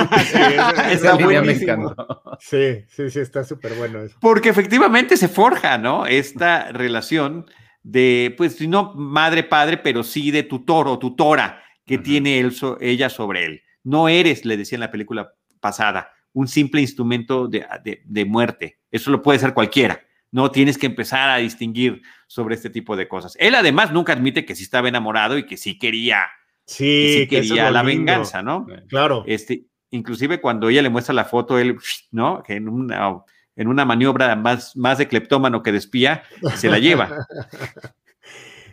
[2.41, 4.17] sí, Sí, sí, está súper bueno eso.
[4.21, 6.07] Porque efectivamente se forja, ¿no?
[6.07, 7.45] Esta relación
[7.83, 13.45] de, pues, no madre-padre, pero sí de tutor o tutora que tiene él, ella sobre
[13.45, 13.63] él.
[13.85, 17.67] No eres, le decía en la película pasada, un simple instrumento de,
[18.05, 18.79] de muerte.
[18.91, 20.01] Eso lo puede ser cualquiera
[20.33, 23.37] No tienes que empezar a distinguir sobre este tipo de cosas.
[23.39, 26.25] Él además nunca admite que sí estaba enamorado y que sí quería,
[26.67, 28.67] sí, quería la venganza, ¿no?
[28.89, 29.25] Claro.
[29.27, 31.77] Este, inclusive cuando ella le muestra la foto, él,
[32.11, 32.43] ¿no?
[32.43, 33.23] Que en una,
[33.57, 36.23] en una maniobra más, más de cleptómano que de espía,
[36.57, 37.27] se la lleva.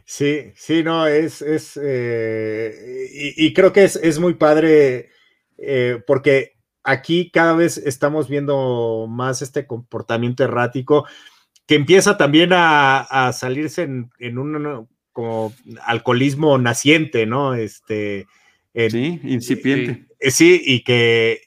[0.06, 5.10] Sí, sí, no, es, es eh, y, creo que es, es muy padre
[5.58, 11.06] eh, porque aquí cada vez estamos viendo más este comportamiento errático
[11.66, 15.54] que empieza también a, salirse en, un como
[15.86, 17.54] alcoholismo naciente, ¿no?
[17.54, 18.28] Este,
[18.74, 20.08] sí, incipiente.
[20.20, 21.42] Eh, sí, y que,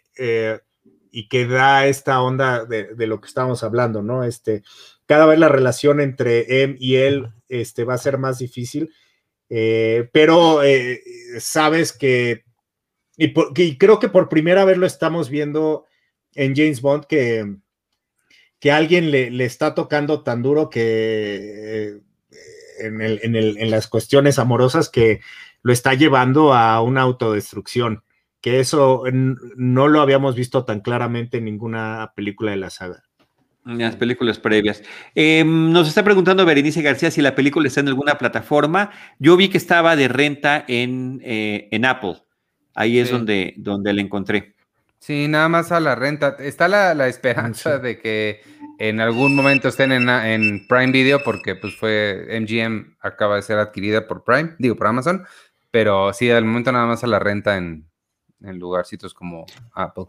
[1.10, 4.24] y que da esta onda de, de, lo que estábamos hablando, ¿no?
[4.24, 4.62] Este,
[5.06, 8.92] cada vez la relación entre Em y él este, va a ser más difícil,
[9.48, 11.00] eh, pero eh,
[11.38, 12.44] sabes que,
[13.16, 13.32] y,
[13.78, 15.86] creo que por primera vez lo estamos viendo
[16.34, 17.56] en James Bond, que,
[18.58, 22.00] que alguien le, está tocando tan duro que eh,
[22.78, 25.20] en, las cuestiones amorosas que
[25.62, 28.02] lo está llevando a una autodestrucción,
[28.40, 33.02] que eso no lo habíamos visto tan claramente en ninguna película de la saga.
[33.64, 34.82] Las películas previas.
[35.16, 38.92] Em, nos está preguntando Berenice García si la película está en alguna plataforma.
[39.18, 42.22] Yo vi que estaba de renta en, eh, en Apple.
[42.76, 44.54] Ahí es donde, donde la encontré.
[44.98, 46.36] Sí, nada más a la renta.
[46.38, 48.40] Está la, esperanza de que
[48.78, 53.58] en algún momento estén en, en, Prime Video, porque pues fue MGM acaba de ser
[53.58, 55.24] adquirida por Prime, digo por Amazon,
[55.70, 57.88] pero sí, al momento nada más a la renta en,
[58.42, 60.06] en lugarcitos como Apple.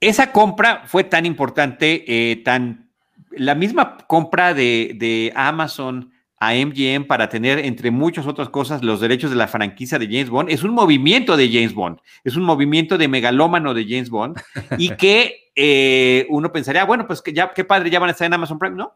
[0.00, 2.86] Esa compra fue tan importante, eh, tan
[3.30, 9.30] la misma compra de, Amazon a MGM para tener, entre muchas otras cosas, los derechos
[9.30, 12.98] de la franquicia de James Bond, es un movimiento de James Bond, es un movimiento
[12.98, 14.38] de megalómano de James Bond,
[14.78, 18.26] y que eh, uno pensaría, bueno, pues que ya, qué padre, ya van a estar
[18.26, 18.94] en Amazon Prime, ¿no?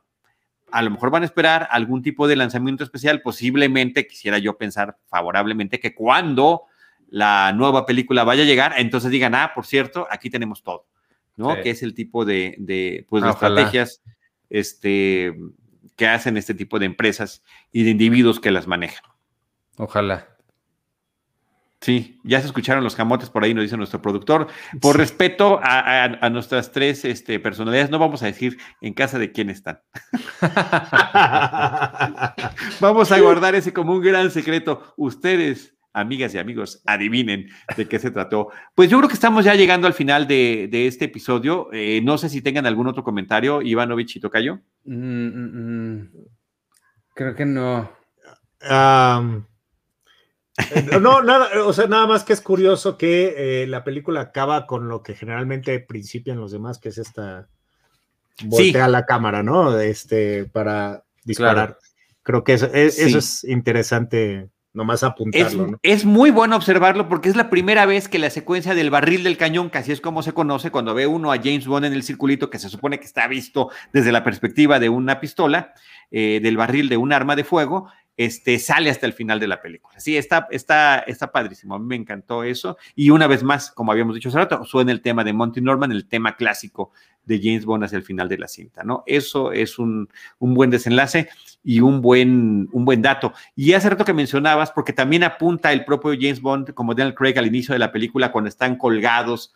[0.71, 4.99] A lo mejor van a esperar algún tipo de lanzamiento especial, posiblemente, quisiera yo pensar
[5.09, 6.65] favorablemente, que cuando
[7.09, 10.87] la nueva película vaya a llegar, entonces digan, ah, por cierto, aquí tenemos todo,
[11.37, 11.61] ¿no?
[11.63, 14.03] Que es el tipo de, pues, estrategias
[14.51, 15.35] este,
[16.01, 19.05] que hacen este tipo de empresas y de individuos que las manejan.
[19.77, 20.29] Ojalá.
[21.83, 24.47] Sí, ya se escucharon los camotes por ahí, nos dice nuestro productor.
[24.81, 29.51] Por respeto a, nuestras tres este, personalidades, no vamos a decir en casa de quién
[29.51, 29.83] están.
[32.81, 34.95] vamos a guardar ese como un gran secreto.
[34.97, 38.49] Ustedes amigas y amigos, adivinen de qué se trató.
[38.75, 41.69] Pues yo creo que estamos ya llegando al final de, este episodio.
[41.73, 44.61] Eh, no sé si tengan algún otro comentario, Ivanovich y Tocayo.
[44.85, 46.11] Mm, mm, mm.
[47.15, 47.91] Creo que no.
[50.75, 54.67] Eh, no, nada, o sea, nada más que es curioso que eh, la película acaba
[54.67, 57.49] con lo que generalmente principian los demás, que es esta
[58.45, 59.79] voltea la cámara, ¿no?
[59.79, 61.79] Este, para disparar.
[62.23, 65.79] Creo que eso, eso es interesante nomás apuntarlo.
[65.83, 69.37] Es, muy bueno observarlo porque es la primera vez que la secuencia del barril del
[69.37, 72.03] cañón, que así es como se conoce, cuando ve uno a James Bond en el
[72.03, 75.75] circulito, que se supone que está visto desde la perspectiva de una pistola,
[76.11, 79.63] eh, del barril de un arma de fuego, este, sale hasta el final de la
[79.63, 79.99] película.
[79.99, 81.75] Sí, está, está, está padrísimo.
[81.75, 82.77] A mí me encantó eso.
[82.95, 85.91] Y una vez más, como habíamos dicho hace rato, suena el tema de Monty Norman,
[85.91, 86.93] el tema clásico
[87.25, 89.03] de James Bond hacia el final de la cinta, ¿no?
[89.07, 90.09] Eso es un,
[90.39, 91.29] un buen desenlace
[91.63, 93.33] y un buen, un buen dato.
[93.55, 97.39] Y hace rato que mencionabas, porque también apunta el propio James Bond, como Daniel Craig
[97.39, 99.55] al inicio de la película, cuando están colgados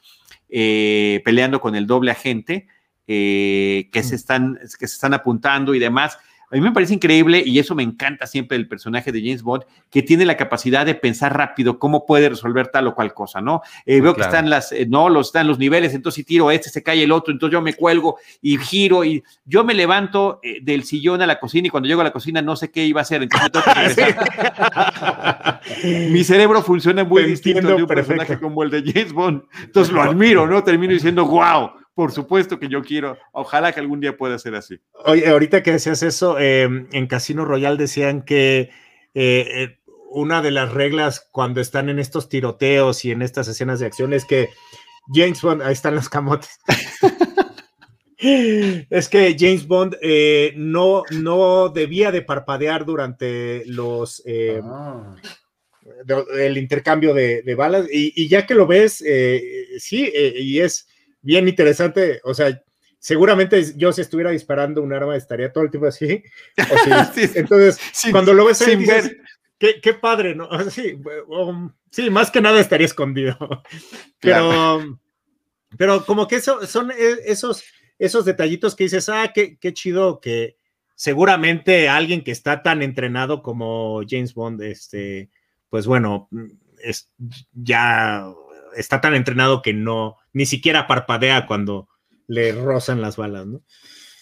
[0.48, 2.68] eh, peleando con el doble agente,
[3.06, 6.18] eh, que, se están, que se están apuntando y demás.
[6.54, 9.64] A mí me parece increíble y eso me encanta siempre del personaje de James Bond,
[9.90, 13.62] que tiene la capacidad de pensar rápido cómo puede resolver tal o cual cosa, ¿no?
[13.84, 16.70] Eh, veo que están las, eh, no, los, están los niveles, entonces si tiro este,
[16.70, 20.60] se cae el otro, entonces yo me cuelgo y giro y yo me levanto eh,
[20.62, 23.00] del sillón a la cocina y cuando llego a la cocina no sé qué iba
[23.00, 24.14] a hacer, entonces
[26.12, 30.02] Mi cerebro funciona muy distinto de un personaje como el de James Bond, entonces lo
[30.04, 30.62] admiro, ¿no?
[30.62, 33.16] Termino diciendo, wow por supuesto que yo quiero.
[33.32, 34.80] Ojalá que algún día pueda ser así.
[35.04, 38.70] Oye, ahorita que decías eso, em, en Casino Royal decían que
[39.14, 39.78] eh, eh,
[40.10, 44.12] una de las reglas cuando están en estos tiroteos y en estas escenas de acción
[44.12, 44.48] es que
[45.12, 46.58] James Bond, ahí están los camotes.
[48.18, 55.16] es que James Bond eh, no, no debía de parpadear durante los em, ah.
[56.36, 59.04] el intercambio de, balas y, y, ya que lo ves,
[59.78, 60.88] sí, y es
[61.24, 62.62] bien interesante, o sea,
[62.98, 66.22] seguramente yo si estuviera disparando un arma estaría todo el tiempo así.
[67.34, 67.80] entonces,
[68.12, 69.16] cuando lo ves ahí, dices,
[69.58, 70.48] qué, padre, ¿no?
[70.70, 70.96] Sí,
[71.26, 73.36] um, sí, más que nada estaría escondido.
[74.20, 74.98] Pero,
[75.76, 77.64] pero como que eso, son e, esos,
[77.98, 80.56] esos detallitos que dices, ah, qué, qué chido que,
[80.94, 85.30] seguramente alguien que está tan entrenado como James Bond, este,
[85.68, 86.28] pues bueno,
[86.82, 87.10] es,
[87.52, 88.26] ya
[88.76, 91.88] está tan entrenado que no, ni siquiera parpadea cuando
[92.26, 93.62] le rozan las balas, ¿no?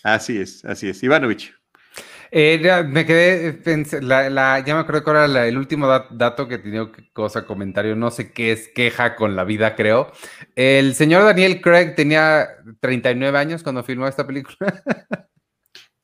[0.04, 1.02] Así es, así es.
[1.02, 1.54] Ivanovich.
[2.34, 3.60] Eh, me quedé,
[4.00, 8.32] la, ya me acuerdo que era el último dato que tenía cosa, comentario, no sé
[8.32, 10.10] qué es queja con la vida, creo.
[10.56, 12.48] El señor Daniel Craig tenía
[12.80, 14.56] 39 años cuando filmó esta película.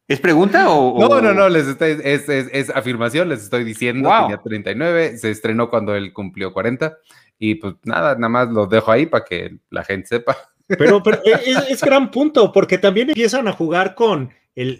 [0.06, 0.98] ¿Es pregunta o...?
[0.98, 6.12] No, no, no, les es, afirmación, les estoy diciendo, tenía 39, se estrenó cuando él
[6.12, 6.96] cumplió 40
[7.38, 10.36] y pues nada, nada más lo dejo ahí para que la gente sepa.
[10.66, 14.30] Pero, pero es, gran punto, porque también empiezan a jugar con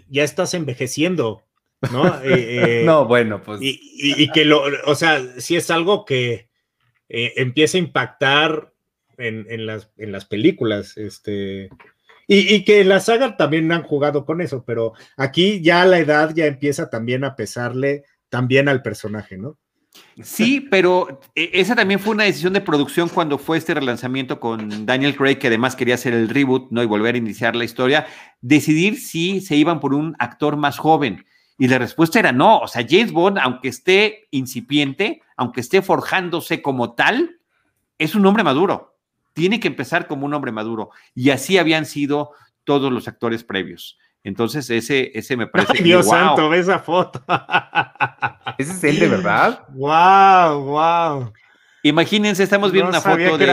[0.09, 1.43] ya estás envejeciendo,
[1.91, 2.21] ¿no?
[2.21, 3.59] Eh, eh, no, bueno, pues.
[3.61, 6.49] Y, que lo, o sea, si es algo que
[7.07, 8.73] eh, empieza a impactar
[9.17, 11.69] en, las, en las películas, este.
[12.27, 16.45] Y, que la saga también han jugado con eso, pero aquí ya la edad ya
[16.45, 19.57] empieza también a pesarle también al personaje, ¿no?
[20.21, 24.85] Sí, pero eh, esa también fue una decisión de producción cuando fue este relanzamiento con
[24.85, 26.83] Daniel Craig, que además quería hacer el reboot, ¿no?
[26.83, 28.07] Y volver a iniciar la historia,
[28.41, 31.25] decidir si se iban por un actor más joven.
[31.57, 32.59] Y la respuesta era no.
[32.59, 37.39] O sea, James Bond, aunque esté incipiente, aunque esté forjándose como tal,
[37.97, 38.97] es un hombre maduro.
[39.33, 40.89] Tiene que empezar como un hombre maduro.
[41.13, 42.31] Y así habían sido
[42.63, 43.97] todos los actores previos.
[44.23, 45.73] Entonces, ese, ese me parece.
[45.77, 47.23] Ay, Dios santo, ve esa foto.
[48.59, 49.63] ¿Ese es él de verdad?
[49.69, 50.63] ¡Wow!
[50.63, 51.33] ¡Wow!
[51.81, 53.49] Imagínense, estamos viendo una foto de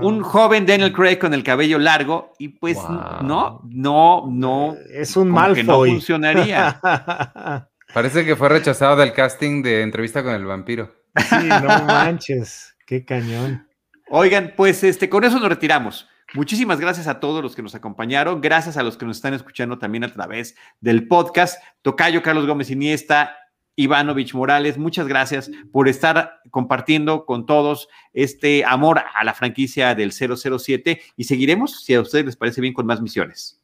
[0.00, 4.74] un, joven Daniel Craig con el cabello largo y pues no, no, no.
[4.90, 6.80] Es un mal que no funcionaría.
[7.92, 10.94] Parece que fue rechazado del casting de entrevista con el vampiro.
[11.28, 13.68] Sí, no manches, qué cañón.
[14.08, 16.08] Oigan, pues este, con eso nos retiramos.
[16.32, 19.78] Muchísimas gracias a todos los que nos acompañaron, gracias a los que nos están escuchando
[19.78, 21.62] también a través del podcast.
[21.82, 23.36] Tocayo Carlos Gómez Iniesta,
[23.78, 30.12] Ivanovich Morales, muchas gracias por estar compartiendo con todos este amor a la franquicia del
[30.12, 33.62] 007 y seguiremos, si a ustedes les parece bien, con más misiones.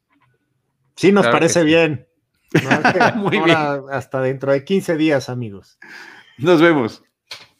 [0.95, 2.07] Sí, nos parece bien.
[3.15, 3.57] Muy bien.
[3.91, 5.77] Hasta dentro de 15 días, amigos.
[6.37, 7.03] Nos vemos.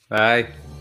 [0.10, 0.75] Bye.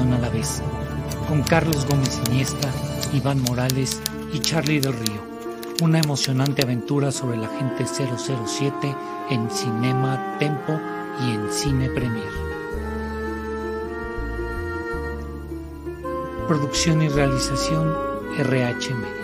[0.00, 0.60] A la vez,
[1.28, 2.68] con Carlos Gómez Iniesta,
[3.12, 4.00] Iván Morales
[4.32, 5.22] y Charlie del Río.
[5.82, 8.96] Una emocionante aventura sobre la agente 007
[9.30, 10.80] en Cinema Tempo
[11.20, 12.28] y en Cine Premier.
[16.48, 17.94] Producción y realización
[18.36, 19.23] RH